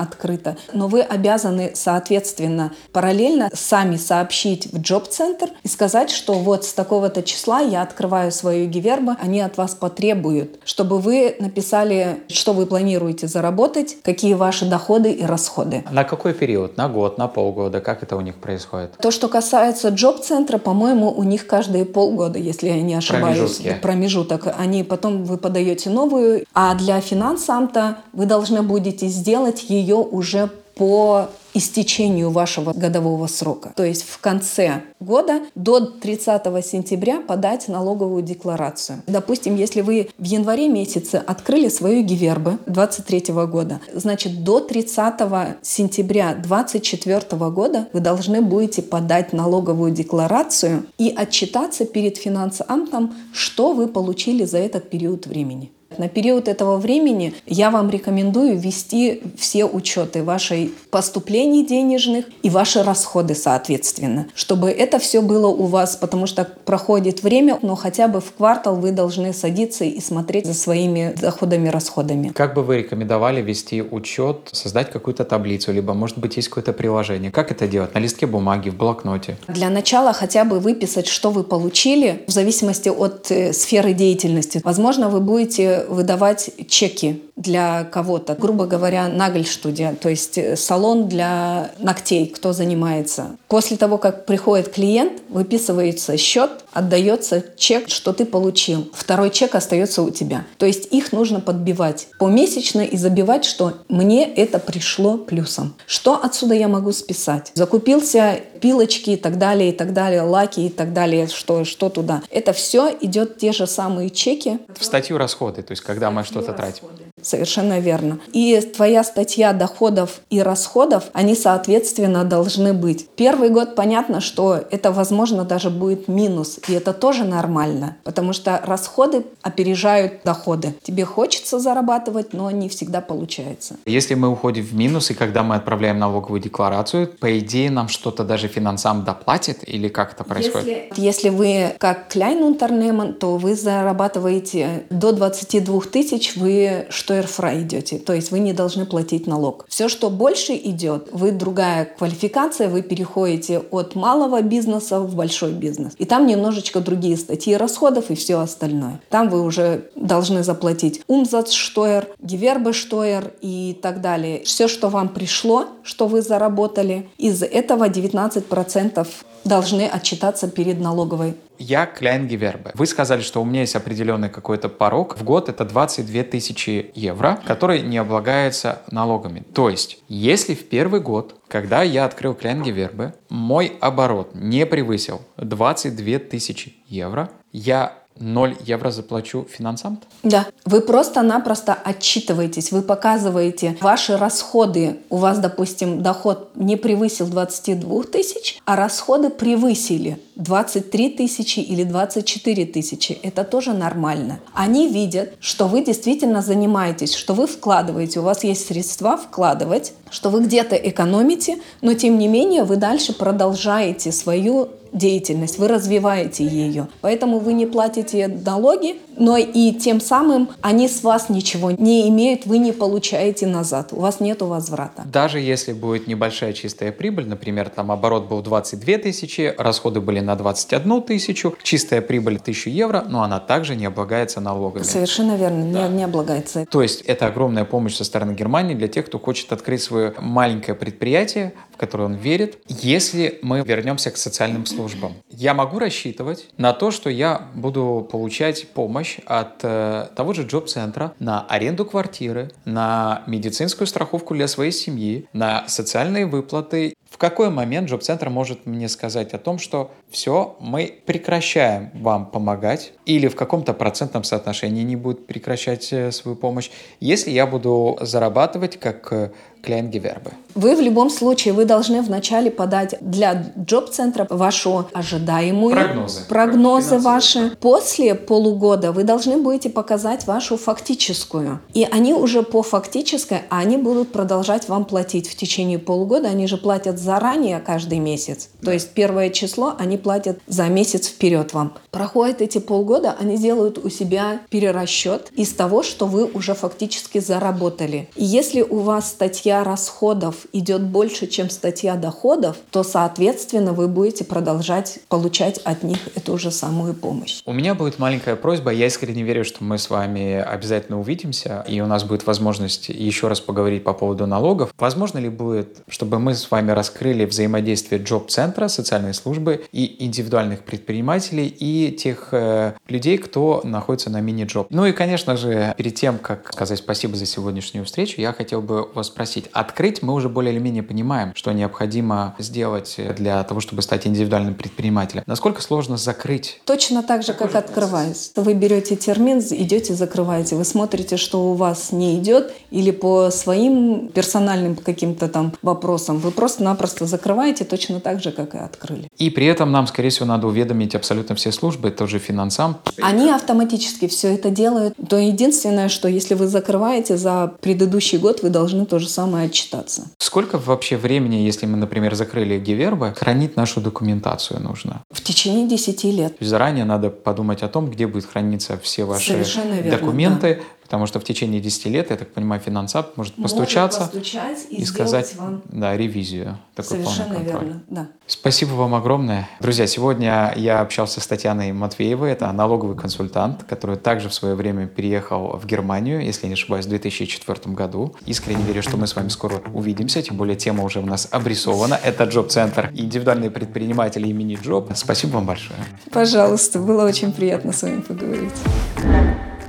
открыта. 0.00 0.56
Но 0.72 0.88
вы 0.88 1.00
обязаны, 1.00 1.72
соответственно, 2.08 2.72
параллельно 2.92 3.50
сами 3.52 3.96
сообщить 3.96 4.72
в 4.72 4.80
джоб-центр 4.80 5.50
и 5.62 5.68
сказать, 5.68 6.10
что 6.10 6.32
вот 6.34 6.64
с 6.64 6.72
такого-то 6.72 7.22
числа 7.22 7.60
я 7.60 7.82
открываю 7.82 8.32
свою 8.32 8.66
Гивербу, 8.66 9.12
они 9.20 9.40
от 9.40 9.58
вас 9.58 9.74
потребуют, 9.74 10.58
чтобы 10.64 10.98
вы 10.98 11.36
написали, 11.38 12.22
что 12.28 12.54
вы 12.54 12.64
планируете 12.66 13.26
заработать, 13.26 13.98
какие 14.02 14.34
ваши 14.34 14.64
доходы 14.64 15.12
и 15.12 15.22
расходы. 15.24 15.84
На 15.90 16.04
какой 16.04 16.32
период? 16.32 16.76
На 16.78 16.88
год, 16.88 17.18
на 17.18 17.28
полгода? 17.28 17.80
Как 17.80 18.02
это 18.02 18.16
у 18.16 18.20
них 18.22 18.36
происходит? 18.36 18.96
То, 18.98 19.10
что 19.10 19.28
касается 19.28 19.88
джоб-центра, 19.90 20.56
по-моему, 20.58 21.10
у 21.10 21.22
них 21.24 21.46
каждые 21.46 21.84
полгода, 21.84 22.38
если 22.38 22.68
я 22.68 22.80
не 22.80 22.94
ошибаюсь, 22.94 23.36
Промежутки. 23.36 23.78
промежуток. 23.82 24.54
Они 24.58 24.82
потом 24.82 25.24
вы 25.24 25.36
подаете 25.36 25.90
новую, 25.90 26.46
а 26.54 26.74
для 26.74 27.00
финансамта 27.00 27.98
вы 28.12 28.24
должны 28.24 28.62
будете 28.62 29.08
сделать 29.08 29.66
ее 29.68 29.96
уже 29.96 30.48
по 30.76 31.28
истечению 31.54 32.30
вашего 32.30 32.72
годового 32.72 33.26
срока. 33.26 33.72
То 33.76 33.84
есть 33.84 34.04
в 34.04 34.18
конце 34.18 34.82
года 35.00 35.40
до 35.54 35.80
30 35.80 36.42
сентября 36.64 37.20
подать 37.20 37.68
налоговую 37.68 38.22
декларацию. 38.22 39.02
Допустим, 39.06 39.56
если 39.56 39.80
вы 39.80 40.10
в 40.18 40.24
январе 40.24 40.68
месяце 40.68 41.16
открыли 41.16 41.68
свою 41.68 42.02
гивербы 42.02 42.58
23 42.66 43.32
года, 43.46 43.80
значит 43.92 44.44
до 44.44 44.60
30 44.60 45.14
сентября 45.62 46.34
24 46.34 47.20
года 47.50 47.88
вы 47.92 48.00
должны 48.00 48.40
будете 48.40 48.82
подать 48.82 49.32
налоговую 49.32 49.92
декларацию 49.92 50.86
и 50.98 51.12
отчитаться 51.16 51.84
перед 51.84 52.16
финансамтом, 52.16 53.14
что 53.32 53.72
вы 53.72 53.88
получили 53.88 54.44
за 54.44 54.58
этот 54.58 54.90
период 54.90 55.26
времени. 55.26 55.72
На 55.96 56.08
период 56.08 56.48
этого 56.48 56.76
времени 56.76 57.32
я 57.46 57.70
вам 57.70 57.88
рекомендую 57.88 58.58
вести 58.58 59.22
все 59.36 59.64
учеты 59.64 60.22
вашей 60.22 60.72
поступлений 60.90 61.64
денежных 61.64 62.26
и 62.42 62.50
ваши 62.50 62.82
расходы 62.82 63.34
соответственно, 63.34 64.26
чтобы 64.34 64.70
это 64.70 64.98
все 64.98 65.22
было 65.22 65.46
у 65.46 65.64
вас, 65.64 65.96
потому 65.96 66.26
что 66.26 66.44
проходит 66.64 67.22
время, 67.22 67.58
но 67.62 67.74
хотя 67.74 68.06
бы 68.06 68.20
в 68.20 68.32
квартал 68.34 68.76
вы 68.76 68.92
должны 68.92 69.32
садиться 69.32 69.84
и 69.84 70.00
смотреть 70.00 70.46
за 70.46 70.54
своими 70.54 71.14
доходами, 71.18 71.68
расходами. 71.68 72.28
Как 72.28 72.54
бы 72.54 72.62
вы 72.62 72.78
рекомендовали 72.78 73.40
вести 73.40 73.82
учет, 73.82 74.50
создать 74.52 74.90
какую-то 74.90 75.24
таблицу, 75.24 75.72
либо, 75.72 75.94
может 75.94 76.18
быть, 76.18 76.36
есть 76.36 76.48
какое-то 76.48 76.72
приложение? 76.72 77.30
Как 77.30 77.50
это 77.50 77.66
делать? 77.66 77.94
На 77.94 77.98
листке 77.98 78.26
бумаги, 78.26 78.68
в 78.68 78.76
блокноте? 78.76 79.38
Для 79.48 79.70
начала 79.70 80.12
хотя 80.12 80.44
бы 80.44 80.60
выписать, 80.60 81.06
что 81.06 81.30
вы 81.30 81.44
получили, 81.44 82.24
в 82.26 82.30
зависимости 82.30 82.88
от 82.90 83.30
э, 83.30 83.52
сферы 83.52 83.94
деятельности. 83.94 84.60
Возможно, 84.62 85.08
вы 85.08 85.20
будете 85.20 85.77
выдавать 85.88 86.50
чеки 86.68 87.22
для 87.38 87.84
кого-то, 87.84 88.34
грубо 88.34 88.66
говоря, 88.66 89.08
нагель-студия, 89.08 89.94
то 89.94 90.08
есть 90.08 90.36
э, 90.36 90.56
салон 90.56 91.08
для 91.08 91.70
ногтей, 91.78 92.26
кто 92.26 92.52
занимается. 92.52 93.36
После 93.48 93.76
того, 93.76 93.96
как 93.96 94.26
приходит 94.26 94.68
клиент, 94.68 95.22
выписывается 95.28 96.16
счет, 96.16 96.50
отдается 96.72 97.44
чек, 97.56 97.88
что 97.88 98.12
ты 98.12 98.24
получил. 98.24 98.90
Второй 98.92 99.30
чек 99.30 99.54
остается 99.54 100.02
у 100.02 100.10
тебя. 100.10 100.44
То 100.58 100.66
есть 100.66 100.92
их 100.92 101.12
нужно 101.12 101.40
подбивать 101.40 102.08
помесячно 102.18 102.80
и 102.80 102.96
забивать, 102.96 103.44
что 103.44 103.74
мне 103.88 104.24
это 104.24 104.58
пришло 104.58 105.16
плюсом. 105.16 105.74
Что 105.86 106.20
отсюда 106.22 106.54
я 106.54 106.68
могу 106.68 106.92
списать? 106.92 107.52
Закупился 107.54 108.40
пилочки 108.60 109.10
и 109.10 109.16
так 109.16 109.38
далее, 109.38 109.70
и 109.70 109.72
так 109.72 109.92
далее, 109.92 110.22
лаки 110.22 110.60
и 110.60 110.68
так 110.68 110.92
далее, 110.92 111.28
что, 111.28 111.64
что 111.64 111.88
туда. 111.88 112.22
Это 112.30 112.52
все 112.52 112.94
идет 113.00 113.38
те 113.38 113.52
же 113.52 113.66
самые 113.66 114.10
чеки. 114.10 114.58
В 114.76 114.84
статью 114.84 115.18
расходы, 115.18 115.62
то 115.62 115.72
есть 115.72 115.82
когда 115.82 116.10
мы 116.10 116.24
что-то 116.24 116.52
тратим. 116.52 116.84
Совершенно 117.28 117.78
верно. 117.78 118.20
И 118.32 118.58
твоя 118.74 119.04
статья 119.04 119.52
доходов 119.52 120.22
и 120.30 120.40
расходов, 120.40 121.04
они, 121.12 121.34
соответственно, 121.34 122.24
должны 122.24 122.72
быть. 122.72 123.06
Первый 123.16 123.50
год 123.50 123.74
понятно, 123.74 124.22
что 124.22 124.58
это, 124.70 124.92
возможно, 124.92 125.44
даже 125.44 125.68
будет 125.68 126.08
минус. 126.08 126.58
И 126.68 126.72
это 126.72 126.94
тоже 126.94 127.24
нормально, 127.24 127.98
потому 128.02 128.32
что 128.32 128.62
расходы 128.64 129.26
опережают 129.42 130.22
доходы. 130.24 130.74
Тебе 130.82 131.04
хочется 131.04 131.58
зарабатывать, 131.58 132.32
но 132.32 132.50
не 132.50 132.70
всегда 132.70 133.02
получается. 133.02 133.76
Если 133.84 134.14
мы 134.14 134.30
уходим 134.30 134.64
в 134.64 134.74
минус, 134.74 135.10
и 135.10 135.14
когда 135.14 135.42
мы 135.42 135.56
отправляем 135.56 135.98
налоговую 135.98 136.40
декларацию, 136.40 137.08
по 137.08 137.38
идее 137.38 137.70
нам 137.70 137.88
что-то 137.88 138.24
даже 138.24 138.48
финансам 138.48 139.04
доплатит 139.04 139.68
или 139.68 139.88
как 139.88 140.14
это 140.14 140.24
происходит? 140.24 140.66
Если, 140.96 141.02
если 141.02 141.28
вы 141.28 141.74
как 141.78 142.08
Кляйнунтернемен, 142.08 143.12
то 143.12 143.36
вы 143.36 143.54
зарабатываете 143.54 144.84
до 144.88 145.12
22 145.12 145.80
тысяч, 145.92 146.36
вы 146.36 146.86
штойерфрай 147.18 147.62
идете, 147.62 147.98
то 147.98 148.12
есть 148.12 148.30
вы 148.30 148.38
не 148.38 148.52
должны 148.52 148.86
платить 148.86 149.26
налог. 149.26 149.66
Все, 149.68 149.88
что 149.88 150.10
больше 150.10 150.54
идет, 150.54 151.08
вы 151.12 151.32
другая 151.32 151.84
квалификация, 151.84 152.68
вы 152.68 152.82
переходите 152.82 153.60
от 153.70 153.94
малого 153.94 154.42
бизнеса 154.42 155.00
в 155.00 155.14
большой 155.14 155.52
бизнес. 155.52 155.94
И 155.98 156.04
там 156.04 156.26
немножечко 156.26 156.80
другие 156.80 157.16
статьи 157.16 157.56
расходов 157.56 158.10
и 158.10 158.14
все 158.14 158.38
остальное. 158.38 159.00
Там 159.10 159.28
вы 159.28 159.42
уже 159.42 159.90
должны 159.96 160.42
заплатить 160.42 161.02
умзацштойер, 161.08 162.08
гевербештойер 162.20 163.32
и 163.40 163.78
так 163.82 164.00
далее. 164.00 164.42
Все, 164.44 164.68
что 164.68 164.88
вам 164.88 165.08
пришло, 165.08 165.66
что 165.82 166.06
вы 166.06 166.22
заработали, 166.22 167.08
из 167.18 167.42
этого 167.42 167.88
19% 167.88 169.06
должны 169.44 169.82
отчитаться 169.82 170.48
перед 170.48 170.80
налоговой. 170.80 171.34
Я 171.58 171.86
Кляйнгевербе. 171.86 172.72
Вы 172.74 172.86
сказали, 172.86 173.20
что 173.20 173.42
у 173.42 173.44
меня 173.44 173.60
есть 173.60 173.76
определенный 173.76 174.28
какой-то 174.28 174.68
порог. 174.68 175.18
В 175.18 175.24
год 175.24 175.48
это 175.48 175.64
22 175.64 176.22
тысячи 176.24 176.90
евро, 176.94 177.40
который 177.46 177.82
не 177.82 177.98
облагается 177.98 178.82
налогами. 178.90 179.40
То 179.54 179.68
есть, 179.68 179.98
если 180.08 180.54
в 180.54 180.68
первый 180.68 181.00
год, 181.00 181.34
когда 181.48 181.82
я 181.82 182.04
открыл 182.04 182.34
Кляйнгевербе, 182.34 183.14
мой 183.28 183.72
оборот 183.80 184.34
не 184.34 184.66
превысил 184.66 185.22
22 185.36 186.18
тысячи 186.20 186.76
евро, 186.86 187.30
я 187.52 187.94
0 188.20 188.56
евро 188.64 188.90
заплачу 188.90 189.46
финансам? 189.48 190.00
Да. 190.22 190.46
Вы 190.64 190.80
просто-напросто 190.80 191.72
отчитываетесь, 191.72 192.72
вы 192.72 192.82
показываете 192.82 193.76
ваши 193.80 194.16
расходы. 194.16 194.98
У 195.10 195.16
вас, 195.16 195.38
допустим, 195.38 196.02
доход 196.02 196.50
не 196.54 196.76
превысил 196.76 197.26
22 197.26 198.04
тысяч, 198.04 198.58
а 198.64 198.76
расходы 198.76 199.30
превысили 199.30 200.18
23 200.36 201.10
тысячи 201.10 201.60
или 201.60 201.84
24 201.84 202.66
тысячи. 202.66 203.12
Это 203.22 203.44
тоже 203.44 203.72
нормально. 203.72 204.40
Они 204.54 204.88
видят, 204.88 205.32
что 205.40 205.66
вы 205.66 205.84
действительно 205.84 206.42
занимаетесь, 206.42 207.14
что 207.14 207.34
вы 207.34 207.46
вкладываете, 207.46 208.20
у 208.20 208.22
вас 208.22 208.44
есть 208.44 208.66
средства 208.66 209.16
вкладывать, 209.16 209.92
что 210.10 210.30
вы 210.30 210.44
где-то 210.44 210.76
экономите, 210.76 211.58
но 211.80 211.94
тем 211.94 212.18
не 212.18 212.28
менее 212.28 212.64
вы 212.64 212.76
дальше 212.76 213.12
продолжаете 213.12 214.12
свою 214.12 214.68
деятельность, 214.92 215.58
вы 215.58 215.68
развиваете 215.68 216.44
ее. 216.44 216.88
Поэтому 217.00 217.38
вы 217.38 217.52
не 217.52 217.66
платите 217.66 218.28
налоги, 218.28 218.96
но 219.18 219.36
и 219.36 219.72
тем 219.72 220.00
самым 220.00 220.50
они 220.60 220.88
с 220.88 221.02
вас 221.02 221.28
ничего 221.28 221.70
не 221.70 222.08
имеют, 222.08 222.46
вы 222.46 222.58
не 222.58 222.72
получаете 222.72 223.46
назад, 223.46 223.92
у 223.92 224.00
вас 224.00 224.20
нет 224.20 224.42
возврата. 224.42 225.02
Даже 225.04 225.40
если 225.40 225.72
будет 225.72 226.06
небольшая 226.06 226.52
чистая 226.52 226.92
прибыль, 226.92 227.26
например, 227.26 227.68
там 227.68 227.90
оборот 227.90 228.28
был 228.28 228.42
22 228.42 228.98
тысячи, 228.98 229.54
расходы 229.58 230.00
были 230.00 230.20
на 230.20 230.36
21 230.36 231.02
тысячу, 231.02 231.54
чистая 231.62 232.00
прибыль 232.00 232.36
1000 232.36 232.70
евро, 232.70 233.04
но 233.08 233.22
она 233.22 233.40
также 233.40 233.76
не 233.76 233.86
облагается 233.86 234.40
налогами. 234.40 234.84
Совершенно 234.84 235.36
верно, 235.36 235.72
да. 235.72 235.88
не, 235.88 235.98
не 235.98 236.04
облагается. 236.04 236.66
То 236.66 236.82
есть 236.82 237.02
это 237.02 237.26
огромная 237.26 237.64
помощь 237.64 237.94
со 237.94 238.04
стороны 238.04 238.32
Германии 238.32 238.74
для 238.74 238.88
тех, 238.88 239.06
кто 239.06 239.18
хочет 239.18 239.52
открыть 239.52 239.82
свое 239.82 240.14
маленькое 240.18 240.76
предприятие, 240.76 241.54
в 241.72 241.76
которое 241.76 242.04
он 242.04 242.14
верит. 242.14 242.58
Если 242.68 243.38
мы 243.42 243.62
вернемся 243.62 244.10
к 244.10 244.16
социальным 244.16 244.66
службам, 244.66 245.14
я 245.30 245.54
могу 245.54 245.78
рассчитывать 245.78 246.48
на 246.56 246.72
то, 246.72 246.90
что 246.90 247.10
я 247.10 247.48
буду 247.54 248.06
получать 248.10 248.68
помощь 248.68 249.07
от 249.26 249.60
э, 249.62 250.08
того 250.14 250.32
же 250.32 250.42
джоб-центра 250.42 251.14
на 251.18 251.46
аренду 251.46 251.84
квартиры, 251.84 252.50
на 252.64 253.22
медицинскую 253.26 253.86
страховку 253.86 254.34
для 254.34 254.48
своей 254.48 254.72
семьи, 254.72 255.26
на 255.32 255.66
социальные 255.68 256.26
выплаты 256.26 256.94
в 257.10 257.18
какой 257.18 257.50
момент 257.50 257.88
джоб-центр 257.88 258.28
может 258.28 258.66
мне 258.66 258.88
сказать 258.88 259.34
о 259.34 259.38
том, 259.38 259.58
что 259.58 259.90
все, 260.10 260.56
мы 260.60 261.00
прекращаем 261.06 261.90
вам 261.94 262.26
помогать, 262.26 262.92
или 263.06 263.28
в 263.28 263.36
каком-то 263.36 263.74
процентном 263.74 264.24
соотношении 264.24 264.82
не 264.82 264.96
будет 264.96 265.26
прекращать 265.26 265.92
э, 265.92 266.12
свою 266.12 266.36
помощь, 266.36 266.70
если 267.00 267.30
я 267.30 267.46
буду 267.46 267.98
зарабатывать 268.00 268.78
как 268.78 269.12
э, 269.12 269.30
Клиент-гевербе. 269.62 270.32
Вы 270.54 270.76
в 270.76 270.80
любом 270.80 271.10
случае, 271.10 271.54
вы 271.54 271.64
должны 271.64 272.00
вначале 272.00 272.50
подать 272.50 272.96
для 273.00 273.52
джоб-центра 273.58 274.26
вашу 274.30 274.88
ожидаемую 274.92 275.72
прогнозы, 275.72 276.20
прогнозы 276.28 276.98
ваши. 276.98 277.56
После 277.60 278.14
полугода 278.14 278.92
вы 278.92 279.04
должны 279.04 279.36
будете 279.36 279.70
показать 279.70 280.26
вашу 280.26 280.56
фактическую. 280.56 281.60
И 281.74 281.86
они 281.90 282.14
уже 282.14 282.42
по 282.42 282.62
фактической, 282.62 283.42
они 283.50 283.76
будут 283.76 284.12
продолжать 284.12 284.68
вам 284.68 284.84
платить 284.84 285.28
в 285.28 285.36
течение 285.36 285.78
полугода. 285.78 286.28
Они 286.28 286.46
же 286.46 286.56
платят 286.56 286.97
заранее 286.98 287.60
каждый 287.60 287.98
месяц. 287.98 288.50
То 288.62 288.72
есть 288.72 288.90
первое 288.90 289.30
число 289.30 289.74
они 289.78 289.96
платят 289.96 290.38
за 290.46 290.68
месяц 290.68 291.08
вперед 291.08 291.52
вам. 291.54 291.74
Проходят 291.90 292.42
эти 292.42 292.58
полгода, 292.58 293.16
они 293.18 293.36
делают 293.38 293.78
у 293.78 293.88
себя 293.88 294.40
перерасчет 294.50 295.30
из 295.34 295.52
того, 295.52 295.82
что 295.82 296.06
вы 296.06 296.24
уже 296.24 296.54
фактически 296.54 297.18
заработали. 297.18 298.08
И 298.16 298.24
если 298.24 298.62
у 298.62 298.78
вас 298.78 299.08
статья 299.08 299.64
расходов 299.64 300.46
идет 300.52 300.82
больше, 300.82 301.26
чем 301.26 301.50
статья 301.50 301.96
доходов, 301.96 302.56
то, 302.70 302.82
соответственно, 302.82 303.72
вы 303.72 303.88
будете 303.88 304.24
продолжать 304.24 304.98
получать 305.08 305.58
от 305.58 305.82
них 305.82 305.98
эту 306.14 306.38
же 306.38 306.50
самую 306.50 306.94
помощь. 306.94 307.42
У 307.46 307.52
меня 307.52 307.74
будет 307.74 307.98
маленькая 307.98 308.36
просьба. 308.36 308.70
Я 308.70 308.86
искренне 308.86 309.22
верю, 309.22 309.44
что 309.44 309.64
мы 309.64 309.78
с 309.78 309.90
вами 309.90 310.34
обязательно 310.34 311.00
увидимся, 311.00 311.64
и 311.68 311.80
у 311.80 311.86
нас 311.86 312.04
будет 312.04 312.26
возможность 312.26 312.88
еще 312.88 313.28
раз 313.28 313.40
поговорить 313.40 313.84
по 313.84 313.92
поводу 313.92 314.26
налогов. 314.26 314.72
Возможно 314.78 315.18
ли 315.18 315.28
будет, 315.28 315.78
чтобы 315.88 316.18
мы 316.18 316.34
с 316.34 316.50
вами 316.50 316.72
раскрыли 316.88 317.26
взаимодействие 317.26 318.02
джоб-центра, 318.02 318.68
социальной 318.68 319.12
службы 319.12 319.66
и 319.72 320.04
индивидуальных 320.04 320.60
предпринимателей 320.60 321.46
и 321.46 321.92
тех 321.92 322.28
э, 322.32 322.72
людей, 322.88 323.18
кто 323.18 323.60
находится 323.62 324.08
на 324.08 324.20
мини-джоб. 324.20 324.68
Ну 324.70 324.86
и, 324.86 324.92
конечно 324.92 325.36
же, 325.36 325.74
перед 325.76 325.94
тем, 325.94 326.18
как 326.18 326.52
сказать 326.52 326.78
спасибо 326.78 327.16
за 327.16 327.26
сегодняшнюю 327.26 327.84
встречу, 327.84 328.20
я 328.20 328.32
хотел 328.32 328.62
бы 328.62 328.88
вас 328.94 329.08
спросить, 329.08 329.46
Открыть 329.52 330.02
мы 330.02 330.14
уже 330.14 330.28
более 330.28 330.52
или 330.52 330.60
менее 330.60 330.82
понимаем, 330.82 331.32
что 331.34 331.52
необходимо 331.52 332.34
сделать 332.38 332.96
для 333.16 333.42
того, 333.44 333.60
чтобы 333.60 333.82
стать 333.82 334.06
индивидуальным 334.06 334.54
предпринимателем. 334.54 335.24
Насколько 335.26 335.60
сложно 335.60 335.96
закрыть? 335.96 336.60
Точно 336.64 337.02
так 337.02 337.22
же, 337.22 337.34
как 337.34 337.54
открывать. 337.54 338.32
Вы 338.36 338.54
берете 338.54 338.96
термин, 338.96 339.40
идете, 339.40 339.94
закрываете. 339.94 340.56
Вы 340.56 340.64
смотрите, 340.64 341.16
что 341.16 341.50
у 341.50 341.54
вас 341.54 341.92
не 341.92 342.18
идет, 342.18 342.52
или 342.70 342.92
по 342.92 343.30
своим 343.30 344.08
персональным 344.08 344.76
каким-то 344.76 345.28
там 345.28 345.52
вопросам 345.62 346.18
вы 346.18 346.30
просто 346.30 346.62
просто-напросто 346.78 347.06
закрываете 347.06 347.64
точно 347.64 348.00
так 348.00 348.22
же, 348.22 348.32
как 348.32 348.54
и 348.54 348.58
открыли. 348.58 349.08
И 349.18 349.30
при 349.30 349.46
этом 349.46 349.72
нам, 349.72 349.86
скорее 349.86 350.08
всего, 350.10 350.26
надо 350.26 350.46
уведомить 350.46 350.94
абсолютно 350.94 351.34
все 351.34 351.52
службы, 351.52 351.90
тоже 351.90 352.18
финансам. 352.18 352.76
Они 353.02 353.30
автоматически 353.30 354.06
все 354.06 354.34
это 354.34 354.50
делают. 354.50 354.94
То 355.08 355.16
единственное, 355.16 355.88
что 355.88 356.08
если 356.08 356.34
вы 356.34 356.46
закрываете 356.46 357.16
за 357.16 357.52
предыдущий 357.60 358.18
год, 358.18 358.42
вы 358.42 358.50
должны 358.50 358.86
то 358.86 358.98
же 358.98 359.08
самое 359.08 359.46
отчитаться. 359.46 360.02
Сколько 360.18 360.58
вообще 360.58 360.96
времени, 360.96 361.36
если 361.36 361.66
мы, 361.66 361.76
например, 361.76 362.14
закрыли 362.14 362.58
Гивербы, 362.58 363.14
хранить 363.16 363.56
нашу 363.56 363.80
документацию 363.80 364.60
нужно? 364.60 365.02
В 365.10 365.20
течение 365.22 365.66
10 365.66 366.04
лет. 366.04 366.36
Заранее 366.40 366.84
надо 366.84 367.10
подумать 367.10 367.62
о 367.62 367.68
том, 367.68 367.90
где 367.90 368.06
будет 368.06 368.26
храниться 368.26 368.78
все 368.82 369.04
ваши 369.04 369.34
верно, 369.34 369.90
документы, 369.90 370.54
да. 370.54 370.62
Потому 370.88 371.04
что 371.04 371.20
в 371.20 371.24
течение 371.24 371.60
10 371.60 371.84
лет, 371.86 372.10
я 372.10 372.16
так 372.16 372.32
понимаю, 372.32 372.62
финансап 372.62 373.14
может, 373.18 373.36
может 373.36 373.54
постучаться 373.54 374.00
постучать 374.00 374.66
и, 374.70 374.76
и 374.76 374.84
сказать 374.86 375.34
вам... 375.36 375.60
да, 375.66 375.94
ревизию. 375.94 376.58
Такой 376.74 376.96
Совершенно 376.96 377.36
верно, 377.42 377.82
да. 377.88 378.08
Спасибо 378.26 378.70
вам 378.70 378.94
огромное. 378.94 379.50
Друзья, 379.60 379.86
сегодня 379.86 380.54
я 380.56 380.80
общался 380.80 381.20
с 381.20 381.26
Татьяной 381.26 381.72
Матвеевой, 381.72 382.30
это 382.32 382.50
налоговый 382.52 382.96
консультант, 382.96 383.64
который 383.64 383.96
также 383.96 384.30
в 384.30 384.34
свое 384.34 384.54
время 384.54 384.86
переехал 384.86 385.58
в 385.58 385.66
Германию, 385.66 386.24
если 386.24 386.46
не 386.46 386.54
ошибаюсь, 386.54 386.86
в 386.86 386.88
2004 386.88 387.74
году. 387.74 388.16
Искренне 388.24 388.62
верю, 388.62 388.82
что 388.82 388.96
мы 388.96 389.06
с 389.06 389.14
вами 389.14 389.28
скоро 389.28 389.62
увидимся, 389.74 390.22
тем 390.22 390.38
более 390.38 390.56
тема 390.56 390.84
уже 390.84 391.00
у 391.00 391.06
нас 391.06 391.28
обрисована. 391.30 392.00
Это 392.02 392.24
Джоб-центр 392.24 392.92
индивидуальные 392.94 393.50
предприниматели 393.50 394.26
имени 394.26 394.58
Джоб. 394.62 394.90
Спасибо 394.94 395.32
вам 395.32 395.44
большое. 395.44 395.78
Пожалуйста, 396.10 396.78
было 396.78 397.04
очень 397.04 397.32
приятно 397.32 397.72
с 397.72 397.82
вами 397.82 398.00
поговорить. 398.00 398.54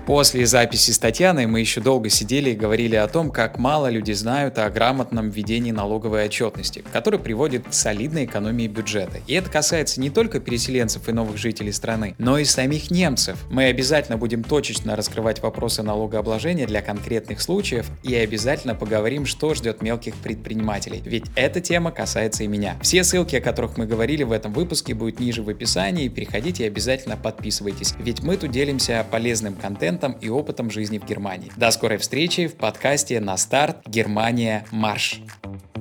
После 0.10 0.48
записи 0.48 0.90
с 0.90 0.98
Татьяной 0.98 1.46
мы 1.46 1.60
еще 1.60 1.82
долго 1.82 2.10
сидели 2.10 2.50
и 2.50 2.56
говорили 2.56 2.96
о 2.96 3.08
том, 3.08 3.30
как 3.30 3.60
мало 3.60 3.92
люди 3.92 4.12
знают 4.12 4.58
о 4.58 4.68
грамотном 4.72 5.30
введении 5.30 5.70
налоговой 5.70 6.26
отчетности, 6.26 6.84
который 6.92 7.20
приводит 7.20 7.68
к 7.68 7.74
солидной 7.74 8.26
экономии 8.26 8.66
бюджета. 8.66 9.20
И 9.28 9.36
это 9.36 9.52
касается 9.52 10.02
не 10.02 10.10
только 10.10 10.40
переселенцев 10.40 11.08
и 11.08 11.12
новых 11.12 11.38
жителей 11.38 11.72
страны, 11.72 12.16
но 12.18 12.40
и 12.40 12.46
самих 12.46 12.90
немцев. 12.90 13.38
Мы 13.52 13.66
обязательно 13.66 14.18
будем 14.18 14.44
точечно 14.44 14.96
раскрывать 14.96 15.44
вопросы 15.44 15.84
налогообложения 15.84 16.66
для 16.66 16.82
конкретных 16.82 17.40
случаев 17.40 17.86
и 18.02 18.16
обязательно 18.16 18.74
поговорим, 18.74 19.28
что 19.28 19.54
ждет 19.54 19.84
мелких 19.84 20.16
предпринимателей, 20.16 21.04
ведь 21.06 21.26
эта 21.36 21.62
тема 21.62 21.92
касается 21.92 22.44
и 22.46 22.48
меня. 22.48 22.80
Все 22.82 23.04
ссылки, 23.04 23.36
о 23.36 23.42
которых 23.42 23.78
мы 23.78 23.86
говорили 23.86 24.24
в 24.24 24.32
этом 24.32 24.54
выпуске, 24.54 24.96
будут 24.96 25.20
ниже 25.20 25.44
в 25.44 25.50
описании, 25.50 26.08
переходите 26.08 26.64
и 26.64 26.68
обязательно 26.68 27.16
подписывайтесь, 27.16 27.94
ведь 28.00 28.24
мы 28.24 28.38
тут 28.38 28.50
делимся 28.50 29.06
полезным 29.12 29.54
контентом 29.54 29.99
инструментом 30.00 30.14
и 30.22 30.30
опытом 30.30 30.72
жизни 30.72 30.98
в 30.98 31.06
Германии. 31.06 31.52
До 31.56 31.72
скорой 31.72 31.98
встречи 31.98 32.48
в 32.48 32.56
подкасте 32.56 33.20
«На 33.20 33.38
старт. 33.38 33.78
Германия. 33.86 34.66
Марш!» 34.72 35.22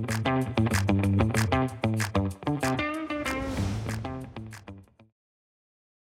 thank 0.00 0.28
you 0.28 0.37